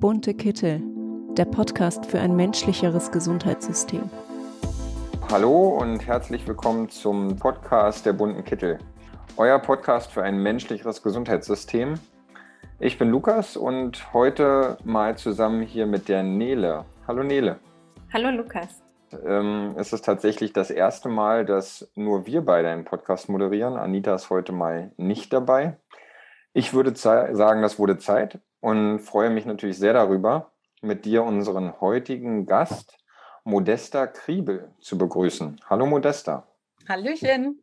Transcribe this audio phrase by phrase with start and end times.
[0.00, 0.80] Bunte Kittel,
[1.36, 4.08] der Podcast für ein menschlicheres Gesundheitssystem.
[5.30, 8.78] Hallo und herzlich willkommen zum Podcast der Bunten Kittel,
[9.36, 12.00] euer Podcast für ein menschlicheres Gesundheitssystem.
[12.78, 16.86] Ich bin Lukas und heute mal zusammen hier mit der Nele.
[17.06, 17.60] Hallo Nele.
[18.10, 18.82] Hallo Lukas.
[19.26, 23.76] Ähm, es ist tatsächlich das erste Mal, dass nur wir beide einen Podcast moderieren.
[23.76, 25.76] Anita ist heute mal nicht dabei.
[26.54, 30.52] Ich würde sagen, das wurde Zeit und freue mich natürlich sehr darüber,
[30.82, 32.96] mit dir unseren heutigen Gast
[33.44, 35.60] Modesta Kriebel zu begrüßen.
[35.68, 36.46] Hallo Modesta.
[36.88, 37.62] Hallöchen.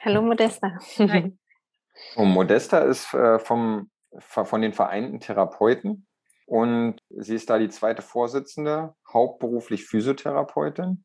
[0.00, 0.78] Hallo Modesta.
[0.98, 1.36] Hi.
[2.16, 6.06] Und Modesta ist äh, vom, von den Vereinten Therapeuten
[6.46, 11.04] und sie ist da die zweite Vorsitzende, hauptberuflich Physiotherapeutin.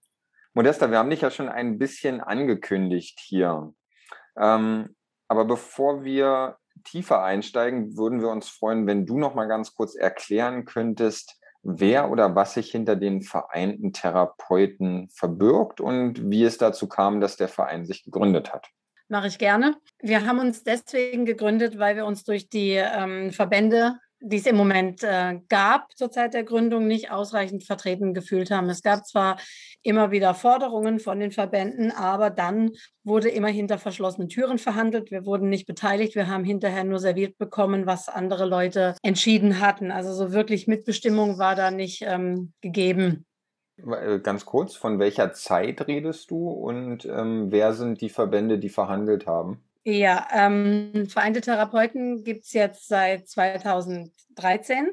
[0.53, 3.73] Modesta, wir haben dich ja schon ein bisschen angekündigt hier.
[4.37, 4.95] Ähm,
[5.27, 9.95] aber bevor wir tiefer einsteigen, würden wir uns freuen, wenn du noch mal ganz kurz
[9.95, 16.87] erklären könntest, wer oder was sich hinter den Vereinten Therapeuten verbirgt und wie es dazu
[16.87, 18.67] kam, dass der Verein sich gegründet hat.
[19.09, 19.75] Mache ich gerne.
[19.99, 24.55] Wir haben uns deswegen gegründet, weil wir uns durch die ähm, Verbände die es im
[24.55, 28.69] Moment äh, gab zur Zeit der Gründung, nicht ausreichend vertreten gefühlt haben.
[28.69, 29.37] Es gab zwar
[29.83, 32.71] immer wieder Forderungen von den Verbänden, aber dann
[33.03, 35.11] wurde immer hinter verschlossenen Türen verhandelt.
[35.11, 36.15] Wir wurden nicht beteiligt.
[36.15, 39.91] Wir haben hinterher nur serviert bekommen, was andere Leute entschieden hatten.
[39.91, 43.25] Also so wirklich Mitbestimmung war da nicht ähm, gegeben.
[43.77, 48.69] Äh, ganz kurz, von welcher Zeit redest du und ähm, wer sind die Verbände, die
[48.69, 49.66] verhandelt haben?
[49.89, 54.89] Ja, ähm, Vereinte Therapeuten gibt es jetzt seit 2013.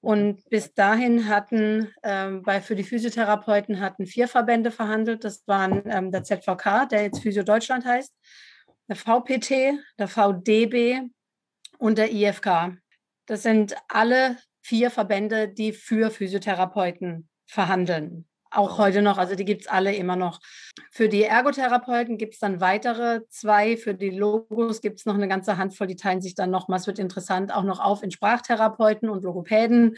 [0.00, 5.24] Und bis dahin hatten ähm, bei, für die Physiotherapeuten hatten vier Verbände verhandelt.
[5.24, 8.14] Das waren ähm, der ZVK, der jetzt Physio Deutschland heißt,
[8.88, 11.02] der VPT, der VDB
[11.76, 12.78] und der IFK.
[13.26, 19.62] Das sind alle vier Verbände, die für Physiotherapeuten verhandeln auch heute noch, also die gibt
[19.62, 20.40] es alle immer noch.
[20.90, 23.76] Für die Ergotherapeuten gibt es dann weitere zwei.
[23.76, 26.78] Für die Logos gibt es noch eine ganze Handvoll, die teilen sich dann nochmal.
[26.78, 29.96] Es wird interessant auch noch auf in Sprachtherapeuten und Logopäden.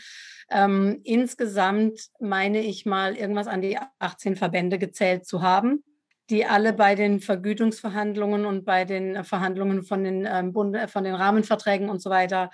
[0.51, 5.85] Ähm, insgesamt meine ich mal irgendwas an die 18 Verbände gezählt zu haben,
[6.31, 11.15] die alle bei den Vergütungsverhandlungen und bei den Verhandlungen von den, ähm, Bund, von den
[11.15, 12.51] Rahmenverträgen und so weiter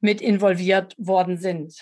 [0.00, 1.74] mit involviert worden sind.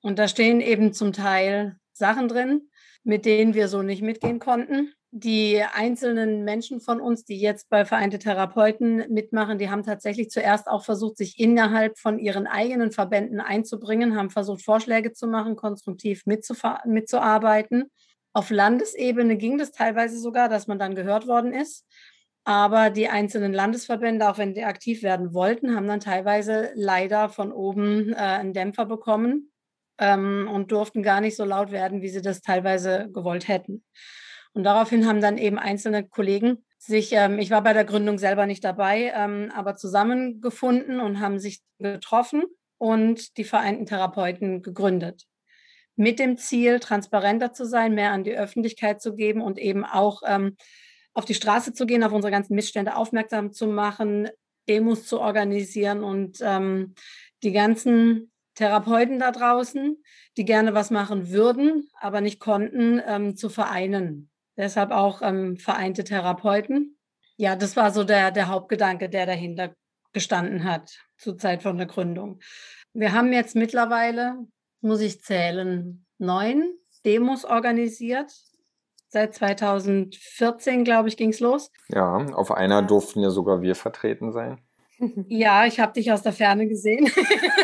[0.00, 2.68] Und da stehen eben zum Teil Sachen drin,
[3.04, 4.92] mit denen wir so nicht mitgehen konnten.
[5.12, 10.66] Die einzelnen Menschen von uns, die jetzt bei Vereinte Therapeuten mitmachen, die haben tatsächlich zuerst
[10.66, 16.24] auch versucht, sich innerhalb von ihren eigenen Verbänden einzubringen, haben versucht, Vorschläge zu machen, konstruktiv
[16.26, 17.90] mitzuarbeiten.
[18.34, 21.86] Auf Landesebene ging das teilweise sogar, dass man dann gehört worden ist.
[22.44, 27.52] Aber die einzelnen Landesverbände, auch wenn die aktiv werden wollten, haben dann teilweise leider von
[27.52, 29.50] oben äh, einen Dämpfer bekommen
[29.98, 33.84] ähm, und durften gar nicht so laut werden, wie sie das teilweise gewollt hätten.
[34.52, 38.46] Und daraufhin haben dann eben einzelne Kollegen sich, ähm, ich war bei der Gründung selber
[38.46, 42.44] nicht dabei, ähm, aber zusammengefunden und haben sich getroffen
[42.78, 45.24] und die Vereinten Therapeuten gegründet.
[45.96, 50.22] Mit dem Ziel, transparenter zu sein, mehr an die Öffentlichkeit zu geben und eben auch
[50.26, 50.56] ähm,
[51.14, 54.28] auf die Straße zu gehen, auf unsere ganzen Missstände aufmerksam zu machen,
[54.68, 56.94] Demos zu organisieren und ähm,
[57.42, 60.02] die ganzen Therapeuten da draußen,
[60.36, 64.30] die gerne was machen würden, aber nicht konnten, ähm, zu vereinen.
[64.56, 66.98] Deshalb auch ähm, vereinte Therapeuten.
[67.36, 69.74] Ja, das war so der, der Hauptgedanke, der dahinter
[70.12, 72.40] gestanden hat zur Zeit von der Gründung.
[72.94, 74.36] Wir haben jetzt mittlerweile,
[74.80, 76.64] muss ich zählen, neun
[77.04, 78.32] Demos organisiert.
[79.08, 81.70] Seit 2014, glaube ich, ging es los.
[81.88, 84.60] Ja, auf einer durften ja sogar wir vertreten sein.
[85.28, 87.06] Ja, ich habe dich aus der Ferne gesehen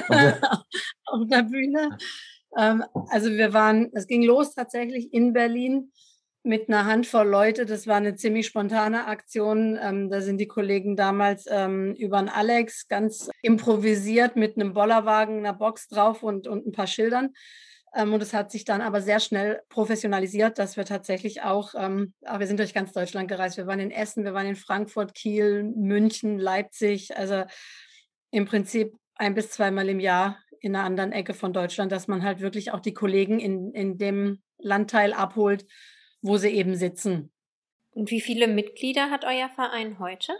[1.12, 1.96] auf der Bühne.
[2.56, 5.92] Ähm, also wir waren, es ging los tatsächlich in Berlin
[6.44, 7.66] mit einer Handvoll Leute.
[7.66, 9.78] Das war eine ziemlich spontane Aktion.
[9.80, 15.38] Ähm, da sind die Kollegen damals ähm, über einen Alex ganz improvisiert mit einem Bollerwagen,
[15.38, 17.30] einer Box drauf und, und ein paar Schildern
[17.94, 22.15] ähm, und es hat sich dann aber sehr schnell professionalisiert, dass wir tatsächlich auch, ähm,
[22.20, 23.56] wir sind durch ganz Deutschland gereist.
[23.56, 27.16] Wir waren in Essen, wir waren in Frankfurt, Kiel, München, Leipzig.
[27.16, 27.44] Also
[28.30, 32.22] im Prinzip ein bis zweimal im Jahr in einer anderen Ecke von Deutschland, dass man
[32.22, 35.66] halt wirklich auch die Kollegen in, in dem Landteil abholt,
[36.22, 37.32] wo sie eben sitzen.
[37.91, 40.32] Und wie viele Mitglieder hat euer Verein heute?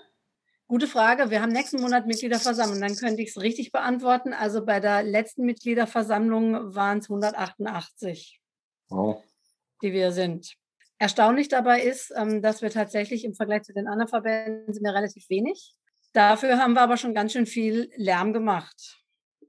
[0.69, 1.29] Gute Frage.
[1.29, 2.81] Wir haben nächsten Monat Mitgliederversammlung.
[2.81, 4.33] Dann könnte ich es richtig beantworten.
[4.33, 8.41] Also bei der letzten Mitgliederversammlung waren es 188,
[8.89, 9.23] wow.
[9.83, 10.55] die wir sind.
[10.99, 14.95] Erstaunlich dabei ist, ähm, dass wir tatsächlich im Vergleich zu den anderen Verbänden sind wir
[14.95, 15.75] relativ wenig.
[16.13, 19.02] Dafür haben wir aber schon ganz schön viel Lärm gemacht.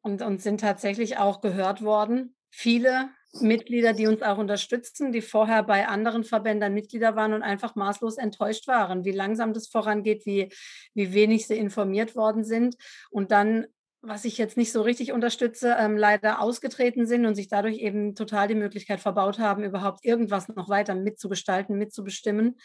[0.04, 2.36] Und, und sind tatsächlich auch gehört worden.
[2.52, 3.10] Viele
[3.42, 8.18] Mitglieder, die uns auch unterstützen, die vorher bei anderen Verbänden Mitglieder waren und einfach maßlos
[8.18, 10.54] enttäuscht waren, wie langsam das vorangeht, wie,
[10.94, 12.76] wie wenig sie informiert worden sind
[13.10, 13.66] und dann,
[14.02, 18.14] was ich jetzt nicht so richtig unterstütze, ähm, leider ausgetreten sind und sich dadurch eben
[18.14, 22.60] total die Möglichkeit verbaut haben, überhaupt irgendwas noch weiter mitzugestalten, mitzubestimmen.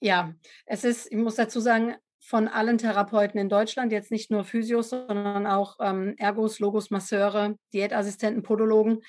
[0.00, 0.32] Ja,
[0.64, 4.90] es ist, ich muss dazu sagen, von allen Therapeuten in Deutschland, jetzt nicht nur Physios,
[4.90, 9.00] sondern auch ähm, Ergos, Logos, Masseure, Diätassistenten, Podologen,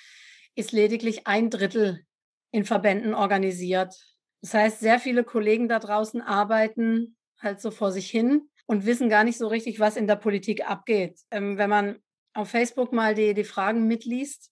[0.56, 2.06] ist lediglich ein Drittel
[2.52, 3.94] in Verbänden organisiert.
[4.42, 9.10] Das heißt, sehr viele Kollegen da draußen arbeiten halt so vor sich hin und wissen
[9.10, 11.20] gar nicht so richtig, was in der Politik abgeht.
[11.32, 12.00] Ähm, wenn man
[12.34, 14.52] auf Facebook mal die, die Fragen mitliest,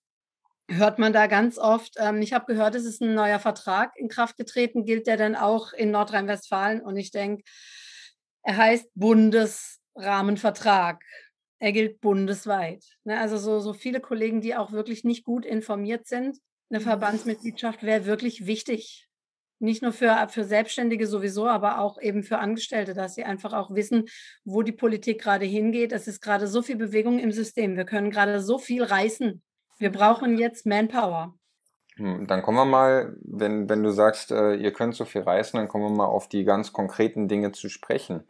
[0.68, 4.10] hört man da ganz oft, ähm, ich habe gehört, es ist ein neuer Vertrag in
[4.10, 6.82] Kraft getreten, gilt der denn auch in Nordrhein-Westfalen?
[6.82, 7.44] Und ich denke,
[8.44, 11.02] er heißt Bundesrahmenvertrag.
[11.60, 12.86] Er gilt bundesweit.
[13.04, 13.20] Ne?
[13.20, 16.38] Also so, so viele Kollegen, die auch wirklich nicht gut informiert sind.
[16.70, 16.84] Eine mhm.
[16.84, 19.08] Verbandsmitgliedschaft wäre wirklich wichtig.
[19.62, 23.76] Nicht nur für, für Selbstständige sowieso, aber auch eben für Angestellte, dass sie einfach auch
[23.76, 24.06] wissen,
[24.46, 25.92] wo die Politik gerade hingeht.
[25.92, 27.76] Es ist gerade so viel Bewegung im System.
[27.76, 29.44] Wir können gerade so viel reißen.
[29.78, 31.38] Wir brauchen jetzt Manpower.
[32.00, 35.60] Hm, dann kommen wir mal, wenn, wenn du sagst, äh, ihr könnt so viel reißen,
[35.60, 38.24] dann kommen wir mal auf die ganz konkreten Dinge zu sprechen.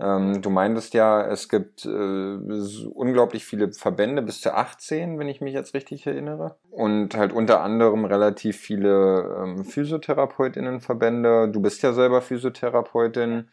[0.00, 5.42] Ähm, du meintest ja, es gibt äh, unglaublich viele Verbände, bis zu 18, wenn ich
[5.42, 6.56] mich jetzt richtig erinnere.
[6.70, 11.50] Und halt unter anderem relativ viele ähm, Physiotherapeutinnenverbände.
[11.50, 13.50] Du bist ja selber Physiotherapeutin.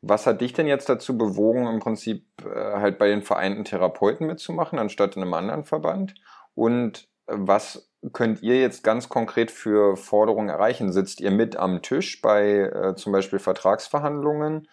[0.00, 4.28] Was hat dich denn jetzt dazu bewogen, im Prinzip äh, halt bei den Vereinten Therapeuten
[4.28, 6.14] mitzumachen, anstatt in einem anderen Verband?
[6.54, 10.92] Und was könnt ihr jetzt ganz konkret für Forderungen erreichen?
[10.92, 14.68] Sitzt ihr mit am Tisch bei äh, zum Beispiel Vertragsverhandlungen?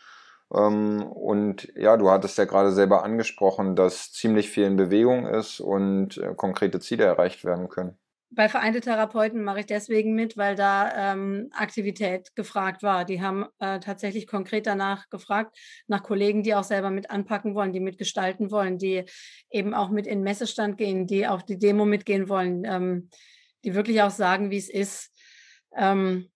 [0.54, 5.60] Ähm, und ja, du hattest ja gerade selber angesprochen, dass ziemlich viel in Bewegung ist
[5.60, 7.98] und äh, konkrete Ziele erreicht werden können.
[8.36, 13.06] Bei Vereinte Therapeuten mache ich deswegen mit, weil da ähm, Aktivität gefragt war.
[13.06, 17.72] Die haben äh, tatsächlich konkret danach gefragt, nach Kollegen, die auch selber mit anpacken wollen,
[17.72, 19.06] die mitgestalten wollen, die
[19.50, 23.10] eben auch mit in den Messestand gehen, die auf die Demo mitgehen wollen, ähm,
[23.64, 25.12] die wirklich auch sagen, wie es ist.
[25.76, 26.30] Ähm,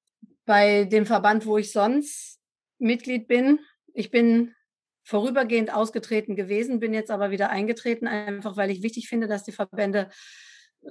[0.45, 2.39] bei dem Verband, wo ich sonst
[2.77, 3.59] Mitglied bin,
[3.93, 4.55] ich bin
[5.03, 9.51] vorübergehend ausgetreten gewesen, bin jetzt aber wieder eingetreten, einfach weil ich wichtig finde, dass die
[9.51, 10.09] Verbände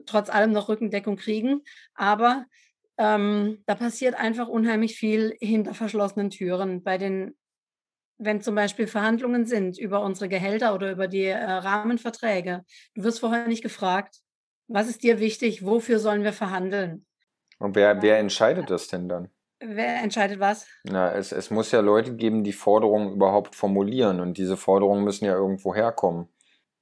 [0.07, 1.63] trotz allem noch Rückendeckung kriegen.
[1.95, 2.45] Aber
[2.99, 6.83] ähm, da passiert einfach unheimlich viel hinter verschlossenen Türen.
[6.83, 7.37] Bei den,
[8.19, 12.65] wenn zum Beispiel Verhandlungen sind über unsere Gehälter oder über die äh, Rahmenverträge,
[12.95, 14.17] du wirst vorher nicht gefragt,
[14.67, 17.07] was ist dir wichtig, wofür sollen wir verhandeln?
[17.59, 19.31] Und wer, wer entscheidet das denn dann?
[19.61, 20.67] Wer entscheidet was?
[20.85, 25.25] Na, es, es muss ja Leute geben, die Forderungen überhaupt formulieren und diese Forderungen müssen
[25.25, 26.29] ja irgendwo herkommen.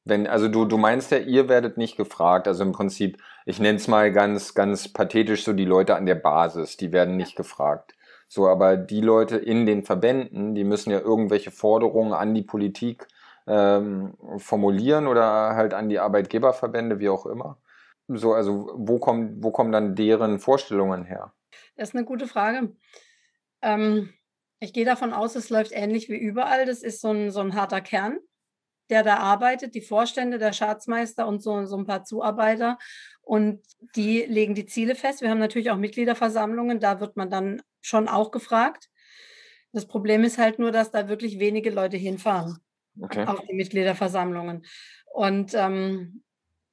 [0.06, 2.46] Wenn, also du, du meinst ja, ihr werdet nicht gefragt.
[2.46, 6.14] Also im Prinzip, ich nenne es mal ganz, ganz pathetisch so die Leute an der
[6.14, 7.96] Basis, die werden nicht gefragt.
[8.28, 13.08] So, aber die Leute in den Verbänden, die müssen ja irgendwelche Forderungen an die Politik
[13.48, 17.58] ähm, formulieren oder halt an die Arbeitgeberverbände, wie auch immer.
[18.06, 21.32] So, also wo kommen, wo kommen dann deren Vorstellungen her?
[21.74, 22.76] Das ist eine gute Frage.
[23.60, 24.10] Ähm,
[24.60, 26.64] ich gehe davon aus, es läuft ähnlich wie überall.
[26.64, 28.20] Das ist so ein, so ein harter Kern
[28.90, 32.78] der da arbeitet, die Vorstände, der Schatzmeister und so, so ein paar Zuarbeiter.
[33.22, 33.60] Und
[33.96, 35.20] die legen die Ziele fest.
[35.20, 38.88] Wir haben natürlich auch Mitgliederversammlungen, da wird man dann schon auch gefragt.
[39.72, 42.58] Das Problem ist halt nur, dass da wirklich wenige Leute hinfahren
[43.00, 43.24] okay.
[43.26, 44.64] auf die Mitgliederversammlungen.
[45.12, 46.22] Und ähm,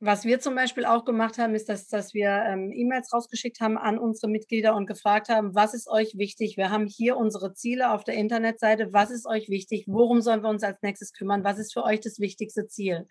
[0.05, 3.77] was wir zum Beispiel auch gemacht haben, ist, dass, dass wir ähm, E-Mails rausgeschickt haben
[3.77, 6.57] an unsere Mitglieder und gefragt haben, was ist euch wichtig?
[6.57, 8.91] Wir haben hier unsere Ziele auf der Internetseite.
[8.91, 9.85] Was ist euch wichtig?
[9.87, 11.45] Worum sollen wir uns als nächstes kümmern?
[11.45, 13.07] Was ist für euch das wichtigste Ziel?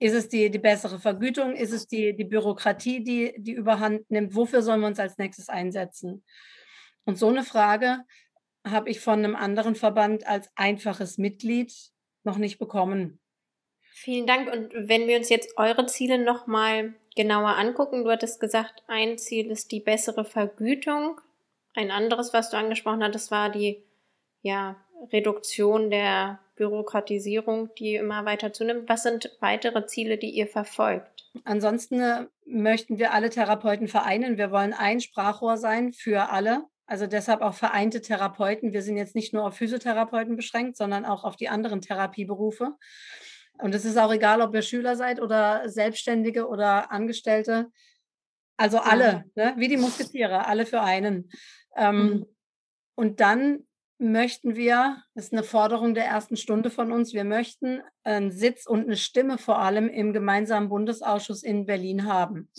[0.00, 1.54] Ist es die, die bessere Vergütung?
[1.56, 4.34] Ist es die, die Bürokratie, die, die überhand nimmt?
[4.34, 6.24] Wofür sollen wir uns als nächstes einsetzen?
[7.04, 8.00] Und so eine Frage
[8.66, 11.72] habe ich von einem anderen Verband als einfaches Mitglied
[12.22, 13.21] noch nicht bekommen.
[13.94, 14.50] Vielen Dank.
[14.50, 19.50] Und wenn wir uns jetzt eure Ziele nochmal genauer angucken, du hattest gesagt, ein Ziel
[19.50, 21.20] ist die bessere Vergütung.
[21.74, 23.82] Ein anderes, was du angesprochen hattest, war die
[24.40, 24.76] ja,
[25.12, 28.88] Reduktion der Bürokratisierung, die immer weiter zunimmt.
[28.88, 31.30] Was sind weitere Ziele, die ihr verfolgt?
[31.44, 34.38] Ansonsten äh, möchten wir alle Therapeuten vereinen.
[34.38, 36.64] Wir wollen ein Sprachrohr sein für alle.
[36.86, 38.72] Also deshalb auch vereinte Therapeuten.
[38.72, 42.74] Wir sind jetzt nicht nur auf Physiotherapeuten beschränkt, sondern auch auf die anderen Therapieberufe.
[43.62, 47.70] Und es ist auch egal, ob ihr Schüler seid oder Selbstständige oder Angestellte.
[48.56, 49.54] Also alle, ne?
[49.56, 51.30] wie die Musketiere, alle für einen.
[51.76, 52.26] Ähm, mhm.
[52.96, 53.66] Und dann
[53.98, 58.66] möchten wir, das ist eine Forderung der ersten Stunde von uns, wir möchten einen Sitz
[58.66, 62.50] und eine Stimme vor allem im gemeinsamen Bundesausschuss in Berlin haben.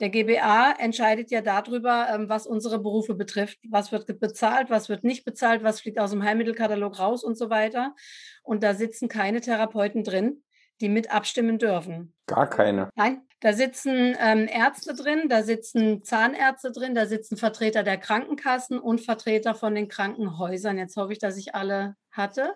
[0.00, 3.58] Der GBA entscheidet ja darüber, ähm, was unsere Berufe betrifft.
[3.70, 7.48] Was wird bezahlt, was wird nicht bezahlt, was fliegt aus dem Heilmittelkatalog raus und so
[7.48, 7.94] weiter.
[8.42, 10.42] Und da sitzen keine Therapeuten drin,
[10.80, 12.14] die mit abstimmen dürfen.
[12.26, 12.90] Gar keine.
[12.94, 18.78] Nein, da sitzen ähm, Ärzte drin, da sitzen Zahnärzte drin, da sitzen Vertreter der Krankenkassen
[18.78, 20.78] und Vertreter von den Krankenhäusern.
[20.78, 22.54] Jetzt hoffe ich, dass ich alle hatte.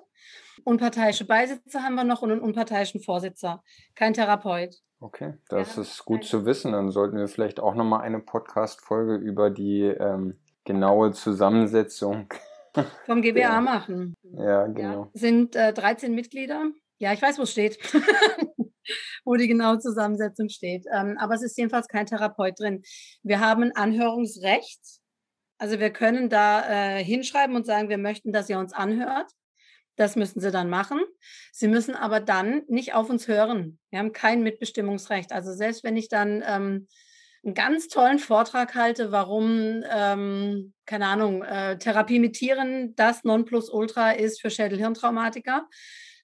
[0.65, 3.63] Unparteiische Beisitzer haben wir noch und einen unparteiischen Vorsitzer.
[3.95, 4.77] Kein Therapeut.
[5.01, 6.73] Okay, das ja, ist gut zu wissen.
[6.73, 12.29] Dann sollten wir vielleicht auch nochmal eine Podcast-Folge über die ähm, genaue Zusammensetzung
[13.07, 13.61] vom GBA ja.
[13.61, 14.15] machen.
[14.23, 15.05] Ja, genau.
[15.05, 16.71] Ja, sind äh, 13 Mitglieder.
[16.99, 17.79] Ja, ich weiß, wo es steht,
[19.25, 20.85] wo die genaue Zusammensetzung steht.
[20.93, 22.83] Ähm, aber es ist jedenfalls kein Therapeut drin.
[23.23, 24.81] Wir haben ein Anhörungsrecht.
[25.57, 29.31] Also wir können da äh, hinschreiben und sagen, wir möchten, dass ihr uns anhört.
[29.97, 31.01] Das müssen sie dann machen.
[31.53, 33.79] Sie müssen aber dann nicht auf uns hören.
[33.91, 35.33] Wir haben kein Mitbestimmungsrecht.
[35.33, 36.87] Also selbst wenn ich dann ähm,
[37.45, 44.13] einen ganz tollen Vortrag halte, warum, ähm, keine Ahnung, äh, Therapie mit Tieren das Nonplusultra
[44.13, 45.67] ist für Schädel-Hirntraumatiker,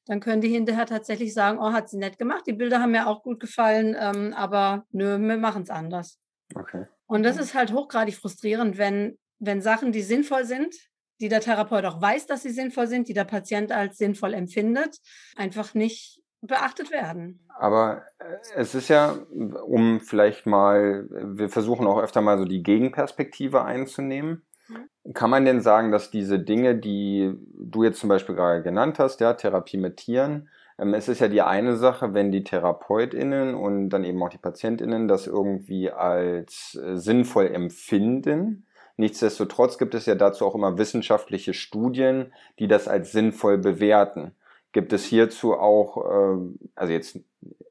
[0.07, 3.09] dann können die hinterher tatsächlich sagen, oh, hat sie nett gemacht, die Bilder haben mir
[3.09, 6.21] auch gut gefallen, ähm, aber nö, wir machen es anders.
[6.55, 6.87] Okay.
[7.07, 10.75] Und das ist halt hochgradig frustrierend, wenn, wenn Sachen, die sinnvoll sind,
[11.21, 14.99] die der Therapeut auch weiß, dass sie sinnvoll sind, die der Patient als sinnvoll empfindet,
[15.37, 17.41] einfach nicht beachtet werden.
[17.59, 19.17] Aber äh, es ist ja,
[19.65, 24.47] um vielleicht mal, wir versuchen auch öfter mal so die Gegenperspektive einzunehmen.
[24.69, 25.13] Mhm.
[25.15, 29.21] Kann man denn sagen, dass diese Dinge, die du jetzt zum Beispiel gerade genannt hast,
[29.21, 33.91] ja, Therapie mit Tieren, ähm, es ist ja die eine Sache, wenn die TherapeutInnen und
[33.91, 38.67] dann eben auch die PatientInnen das irgendwie als äh, sinnvoll empfinden.
[38.97, 44.33] Nichtsdestotrotz gibt es ja dazu auch immer wissenschaftliche Studien, die das als sinnvoll bewerten.
[44.73, 46.39] Gibt es hierzu auch, äh,
[46.75, 47.21] also jetzt,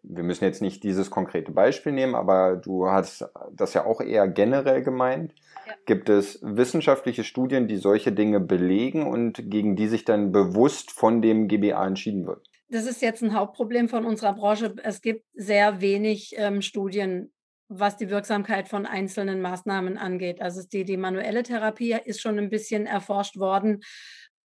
[0.03, 4.27] wir müssen jetzt nicht dieses konkrete Beispiel nehmen, aber du hast das ja auch eher
[4.27, 5.34] generell gemeint.
[5.67, 5.74] Ja.
[5.86, 11.24] Gibt es wissenschaftliche Studien, die solche Dinge belegen und gegen die sich dann bewusst von
[11.24, 12.48] dem GBA entschieden wird?
[12.70, 14.75] Das ist jetzt ein Hauptproblem von unserer Branche.
[14.84, 17.32] Es gibt sehr wenig ähm, Studien
[17.68, 20.42] was die Wirksamkeit von einzelnen Maßnahmen angeht.
[20.42, 23.82] Also die, die manuelle Therapie ist schon ein bisschen erforscht worden.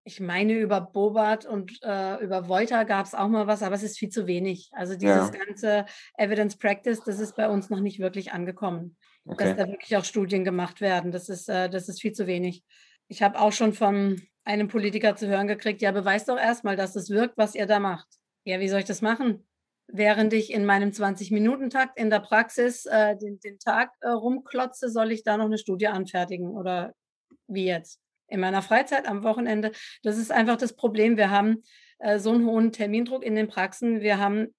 [0.03, 3.83] Ich meine, über Bobart und äh, über Voiter gab es auch mal was, aber es
[3.83, 4.71] ist viel zu wenig.
[4.73, 5.45] Also dieses ja.
[5.45, 5.85] ganze
[6.17, 8.97] Evidence Practice, das ist bei uns noch nicht wirklich angekommen.
[9.25, 9.43] Okay.
[9.43, 11.11] Dass da wirklich auch Studien gemacht werden.
[11.11, 12.63] Das ist, äh, das ist viel zu wenig.
[13.07, 16.95] Ich habe auch schon von einem Politiker zu hören gekriegt, ja, beweist doch erstmal, dass
[16.95, 18.07] es wirkt, was ihr da macht.
[18.43, 19.45] Ja, wie soll ich das machen?
[19.91, 25.11] Während ich in meinem 20-Minuten-Takt in der Praxis äh, den, den, Tag äh, rumklotze, soll
[25.11, 26.93] ich da noch eine Studie anfertigen oder
[27.47, 27.99] wie jetzt?
[28.27, 29.71] In meiner Freizeit am Wochenende.
[30.03, 31.17] Das ist einfach das Problem.
[31.17, 31.63] Wir haben
[31.99, 33.99] äh, so einen hohen Termindruck in den Praxen.
[33.99, 34.53] Wir haben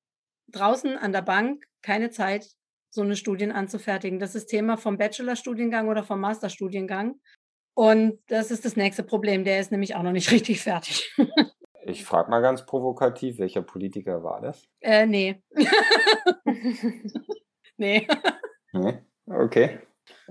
[0.48, 2.46] draußen an der Bank keine Zeit,
[2.90, 4.18] so eine Studien anzufertigen.
[4.18, 7.20] Das ist Thema vom Bachelorstudiengang oder vom Masterstudiengang.
[7.74, 9.44] Und das ist das nächste Problem.
[9.44, 11.14] Der ist nämlich auch noch nicht richtig fertig.
[11.84, 14.68] Ich frage mal ganz provokativ, welcher Politiker war das?
[14.80, 15.42] Äh, nee.
[17.76, 18.06] nee.
[18.72, 18.98] nee.
[19.26, 19.80] Okay.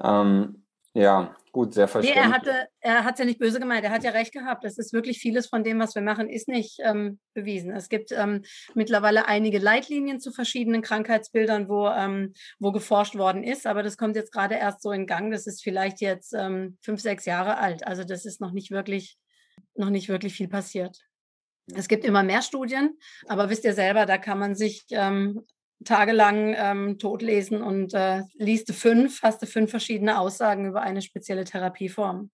[0.02, 0.62] Ähm,
[0.94, 2.26] ja, gut, sehr verständlich.
[2.26, 4.66] Nee, er hatte, er hat es ja nicht böse gemeint, er hat ja recht gehabt.
[4.66, 7.72] Es ist wirklich vieles von dem, was wir machen, ist nicht ähm, bewiesen.
[7.72, 8.44] Es gibt ähm,
[8.74, 14.18] mittlerweile einige Leitlinien zu verschiedenen Krankheitsbildern, wo, ähm, wo geforscht worden ist, aber das kommt
[14.18, 15.32] jetzt gerade erst so in Gang.
[15.32, 17.88] Das ist vielleicht jetzt ähm, fünf, sechs Jahre alt.
[17.88, 19.18] Also das ist noch nicht wirklich,
[19.76, 21.00] noch nicht wirklich viel passiert.
[21.74, 25.46] Es gibt immer mehr Studien, aber wisst ihr selber, da kann man sich ähm,
[25.86, 31.02] tagelang ähm, totlesen und äh, liest du fünf, hast du fünf verschiedene Aussagen über eine
[31.02, 32.32] spezielle Therapieform.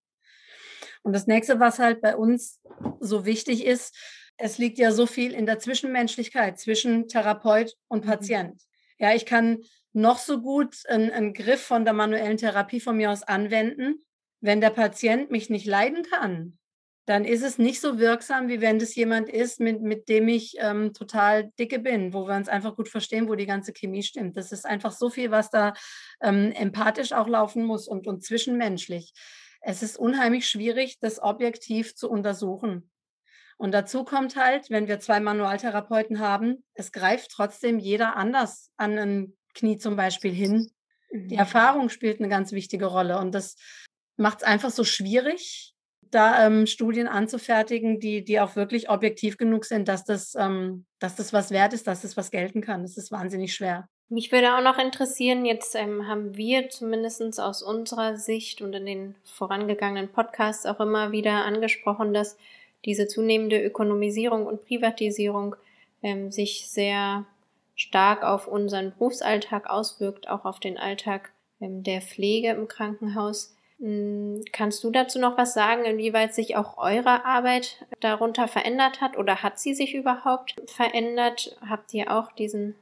[1.04, 2.60] Und das nächste, was halt bei uns
[3.00, 3.96] so wichtig ist,
[4.38, 8.10] es liegt ja so viel in der Zwischenmenschlichkeit zwischen Therapeut und mhm.
[8.10, 8.62] Patient.
[9.00, 9.60] Ja, ich kann
[9.94, 14.04] noch so gut einen, einen Griff von der manuellen Therapie von mir aus anwenden.
[14.42, 16.60] Wenn der Patient mich nicht leiden kann,
[17.08, 20.58] dann ist es nicht so wirksam, wie wenn das jemand ist, mit, mit dem ich
[20.60, 24.36] ähm, total dicke bin, wo wir uns einfach gut verstehen, wo die ganze Chemie stimmt.
[24.36, 25.74] Das ist einfach so viel, was da
[26.22, 29.14] ähm, empathisch auch laufen muss und, und zwischenmenschlich.
[29.62, 32.92] Es ist unheimlich schwierig, das objektiv zu untersuchen.
[33.56, 39.00] Und dazu kommt halt, wenn wir zwei Manualtherapeuten haben, es greift trotzdem jeder anders an
[39.00, 40.72] ein Knie zum Beispiel hin.
[41.14, 41.40] Die mhm.
[41.40, 43.56] Erfahrung spielt eine ganz wichtige Rolle und das
[44.18, 45.74] macht es einfach so schwierig,
[46.12, 51.16] da ähm, Studien anzufertigen, die, die auch wirklich objektiv genug sind, dass das, ähm, dass
[51.16, 52.84] das was wert ist, dass das was gelten kann.
[52.84, 53.88] Das ist wahnsinnig schwer.
[54.10, 58.86] Mich würde auch noch interessieren, jetzt ähm, haben wir zumindest aus unserer Sicht und in
[58.86, 62.38] den vorangegangenen Podcasts auch immer wieder angesprochen, dass
[62.86, 65.58] diese zunehmende Ökonomisierung und Privatisierung
[66.04, 67.26] ähm, sich sehr
[67.76, 73.57] stark auf unseren Berufsalltag auswirkt, auch auf den Alltag ähm, der Pflege im Krankenhaus.
[73.80, 79.18] Hm, kannst du dazu noch was sagen, inwieweit sich auch eure Arbeit darunter verändert hat
[79.18, 81.58] oder hat sie sich überhaupt verändert?
[81.68, 82.76] Habt ihr auch diesen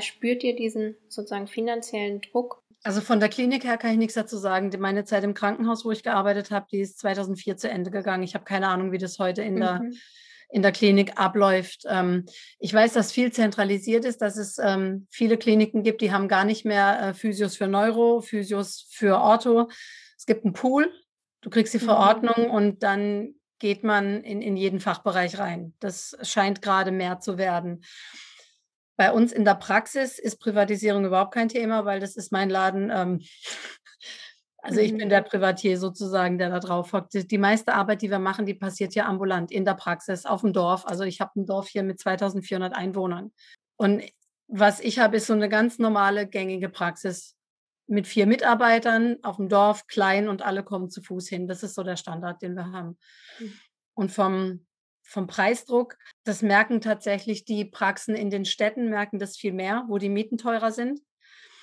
[0.00, 2.62] spürt ihr diesen sozusagen finanziellen Druck?
[2.82, 4.70] Also von der Klinik her kann ich nichts dazu sagen.
[4.78, 8.22] Meine Zeit im Krankenhaus, wo ich gearbeitet habe, die ist 2004 zu Ende gegangen.
[8.22, 9.60] Ich habe keine Ahnung, wie das heute in mhm.
[9.60, 9.80] der
[10.48, 11.82] in der Klinik abläuft.
[11.88, 12.24] Ähm,
[12.60, 16.44] ich weiß, dass viel zentralisiert ist, dass es ähm, viele Kliniken gibt, die haben gar
[16.44, 19.68] nicht mehr äh, Physios für Neuro, Physios für Ortho.
[20.26, 20.92] Es gibt einen Pool,
[21.40, 21.84] du kriegst die mhm.
[21.84, 25.72] Verordnung und dann geht man in, in jeden Fachbereich rein.
[25.78, 27.84] Das scheint gerade mehr zu werden.
[28.96, 32.90] Bei uns in der Praxis ist Privatisierung überhaupt kein Thema, weil das ist mein Laden.
[32.92, 33.20] Ähm,
[34.58, 35.26] also ich bin der mhm.
[35.26, 37.30] Privatier sozusagen, der da drauf hockt.
[37.30, 40.52] Die meiste Arbeit, die wir machen, die passiert ja ambulant in der Praxis, auf dem
[40.52, 40.84] Dorf.
[40.86, 43.30] Also ich habe ein Dorf hier mit 2400 Einwohnern.
[43.76, 44.02] Und
[44.48, 47.35] was ich habe, ist so eine ganz normale, gängige Praxis
[47.86, 51.46] mit vier Mitarbeitern auf dem Dorf, klein und alle kommen zu Fuß hin.
[51.46, 52.98] Das ist so der Standard, den wir haben.
[53.38, 53.52] Mhm.
[53.94, 54.66] Und vom
[55.08, 55.96] vom Preisdruck.
[56.24, 60.36] Das merken tatsächlich die Praxen in den Städten, merken das viel mehr, wo die Mieten
[60.36, 61.00] teurer sind.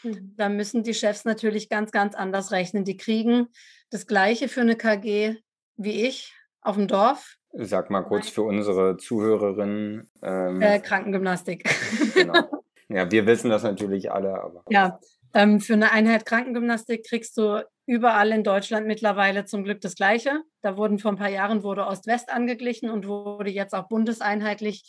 [0.01, 0.34] Mhm.
[0.38, 2.86] Da müssen die Chefs natürlich ganz, ganz anders rechnen.
[2.86, 3.48] Die kriegen
[3.89, 5.36] das Gleiche für eine KG
[5.75, 7.36] wie ich auf dem Dorf.
[7.51, 10.10] Sag mal kurz für unsere Zuhörerinnen.
[10.22, 11.70] Ähm, äh, Krankengymnastik.
[12.13, 12.50] Genau.
[12.89, 14.65] Ja, wir wissen das natürlich alle, aber.
[14.70, 15.00] Ja,
[15.34, 20.42] ähm, für eine Einheit Krankengymnastik kriegst du überall in Deutschland mittlerweile zum Glück das Gleiche.
[20.62, 24.84] Da wurden vor ein paar Jahren wurde Ost-West angeglichen und wurde jetzt auch bundeseinheitlich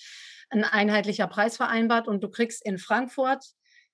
[0.51, 3.45] ein einheitlicher Preis vereinbart und du kriegst in Frankfurt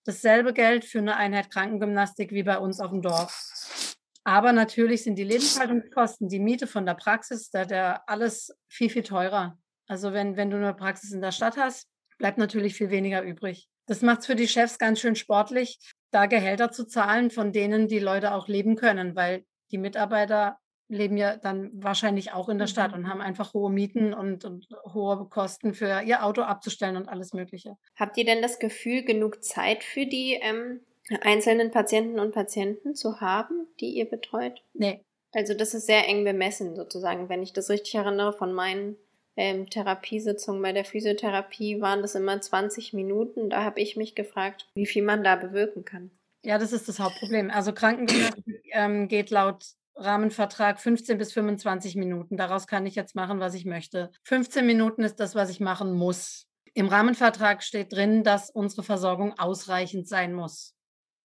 [0.05, 3.97] dasselbe Geld für eine Einheit Krankengymnastik wie bei uns auf dem Dorf.
[4.25, 9.03] Aber natürlich sind die Lebenshaltungskosten, die Miete von der Praxis, da der alles viel, viel
[9.03, 9.59] teurer.
[9.87, 11.89] Also wenn, wenn du eine Praxis in der Stadt hast,
[12.19, 13.69] bleibt natürlich viel weniger übrig.
[13.87, 15.79] Das macht es für die Chefs ganz schön sportlich,
[16.11, 20.59] da Gehälter zu zahlen, von denen die Leute auch leben können, weil die Mitarbeiter
[20.91, 23.09] leben ja dann wahrscheinlich auch in der Stadt und mhm.
[23.09, 27.77] haben einfach hohe Mieten und, und, hohe Kosten für ihr Auto abzustellen und alles Mögliche.
[27.97, 30.81] Habt ihr denn das Gefühl, genug Zeit für die ähm,
[31.23, 34.63] einzelnen Patienten und Patienten zu haben, die ihr betreut?
[34.75, 35.05] Nee.
[35.33, 38.97] Also das ist sehr eng bemessen sozusagen, wenn ich das richtig erinnere von meinen
[39.37, 43.51] ähm, Therapiesitzungen bei der Physiotherapie waren das immer 20 Minuten.
[43.51, 46.11] Da habe ich mich gefragt, wie viel man da bewirken kann.
[46.43, 47.51] Ja, das ist das Hauptproblem.
[47.51, 49.65] Also Krankengymnastik ähm, geht laut
[49.97, 52.37] Rahmenvertrag 15 bis 25 Minuten.
[52.37, 54.11] Daraus kann ich jetzt machen, was ich möchte.
[54.25, 56.47] 15 Minuten ist das, was ich machen muss.
[56.73, 60.75] Im Rahmenvertrag steht drin, dass unsere Versorgung ausreichend sein muss.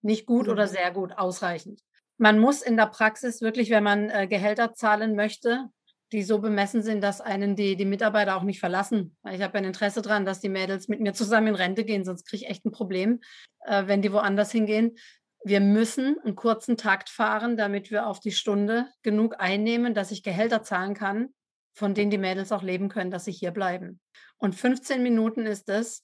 [0.02, 0.54] Nicht gut mhm.
[0.54, 1.82] oder sehr gut, ausreichend.
[2.18, 5.70] Man muss in der Praxis wirklich, wenn man äh, Gehälter zahlen möchte,
[6.12, 9.18] die so bemessen sind, dass einen die, die Mitarbeiter auch nicht verlassen.
[9.32, 12.28] Ich habe ein Interesse daran, dass die Mädels mit mir zusammen in Rente gehen, sonst
[12.28, 13.22] kriege ich echt ein Problem,
[13.62, 14.98] äh, wenn die woanders hingehen.
[15.44, 20.24] Wir müssen einen kurzen Takt fahren, damit wir auf die Stunde genug einnehmen, dass ich
[20.24, 21.34] Gehälter zahlen kann,
[21.74, 24.00] von denen die Mädels auch leben können, dass sie hier bleiben.
[24.38, 26.04] Und 15 Minuten ist es,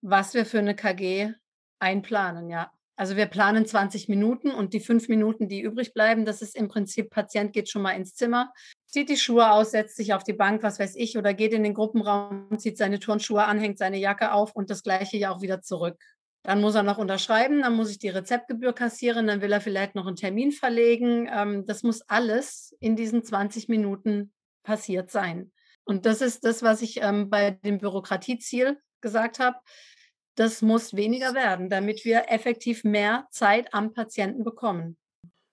[0.00, 1.32] was wir für eine KG
[1.78, 2.72] einplanen, ja.
[2.98, 6.66] Also wir planen 20 Minuten und die fünf Minuten, die übrig bleiben, das ist im
[6.66, 8.52] Prinzip, Patient geht schon mal ins Zimmer,
[8.86, 11.62] zieht die Schuhe aus, setzt sich auf die Bank, was weiß ich, oder geht in
[11.62, 15.42] den Gruppenraum, zieht seine Turnschuhe an, hängt seine Jacke auf und das gleiche ja auch
[15.42, 15.96] wieder zurück.
[16.42, 19.94] Dann muss er noch unterschreiben, dann muss ich die Rezeptgebühr kassieren, dann will er vielleicht
[19.94, 21.30] noch einen Termin verlegen.
[21.32, 24.32] Ähm, das muss alles in diesen 20 Minuten
[24.64, 25.52] passiert sein.
[25.84, 29.56] Und das ist das, was ich ähm, bei dem Bürokratieziel gesagt habe
[30.38, 34.96] das muss weniger werden, damit wir effektiv mehr Zeit am Patienten bekommen.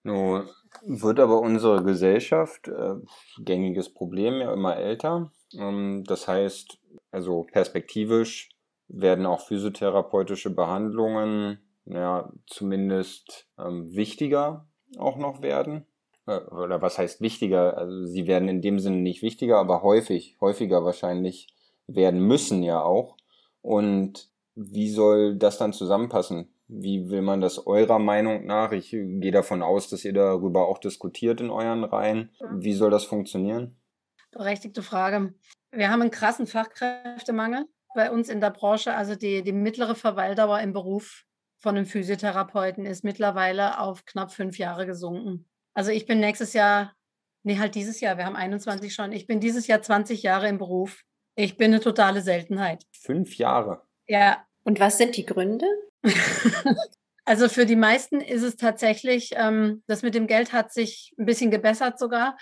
[0.03, 0.47] Nun
[0.83, 2.95] wird aber unsere Gesellschaft, äh,
[3.43, 5.31] gängiges Problem, ja immer älter.
[5.57, 6.77] Ähm, das heißt,
[7.11, 8.49] also perspektivisch
[8.87, 14.67] werden auch physiotherapeutische Behandlungen ja, zumindest ähm, wichtiger
[14.97, 15.87] auch noch werden.
[16.27, 17.77] Äh, oder was heißt wichtiger?
[17.77, 21.47] Also sie werden in dem Sinne nicht wichtiger, aber häufig, häufiger wahrscheinlich
[21.87, 23.17] werden müssen ja auch.
[23.61, 26.49] Und wie soll das dann zusammenpassen?
[26.67, 28.71] Wie will man das eurer Meinung nach?
[28.71, 32.31] Ich gehe davon aus, dass ihr darüber auch diskutiert in euren Reihen.
[32.51, 33.77] Wie soll das funktionieren?
[34.31, 35.33] Berechtigte Frage.
[35.71, 38.95] Wir haben einen krassen Fachkräftemangel bei uns in der Branche.
[38.95, 41.25] Also die, die mittlere Verweildauer im Beruf
[41.59, 45.47] von einem Physiotherapeuten ist mittlerweile auf knapp fünf Jahre gesunken.
[45.73, 46.95] Also ich bin nächstes Jahr,
[47.43, 50.57] nee, halt dieses Jahr, wir haben 21 schon, ich bin dieses Jahr 20 Jahre im
[50.57, 51.03] Beruf.
[51.35, 52.85] Ich bin eine totale Seltenheit.
[52.91, 53.81] Fünf Jahre?
[54.07, 54.45] Ja.
[54.63, 55.67] Und was sind die Gründe?
[57.27, 61.25] Also für die meisten ist es tatsächlich, ähm, das mit dem Geld hat sich ein
[61.25, 62.37] bisschen gebessert sogar,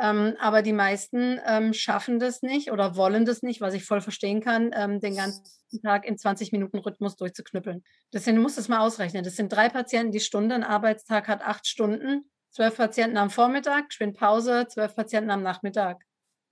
[0.00, 4.00] ähm, aber die meisten ähm, schaffen das nicht oder wollen das nicht, was ich voll
[4.00, 5.42] verstehen kann, ähm, den ganzen
[5.82, 7.82] Tag in 20 Minuten Rhythmus durchzuknüppeln.
[8.12, 9.24] Deswegen du musst es mal ausrechnen.
[9.24, 13.92] Das sind drei Patienten die Stunde, ein Arbeitstag hat acht Stunden, zwölf Patienten am Vormittag,
[13.92, 16.00] schwind Pause, zwölf Patienten am Nachmittag.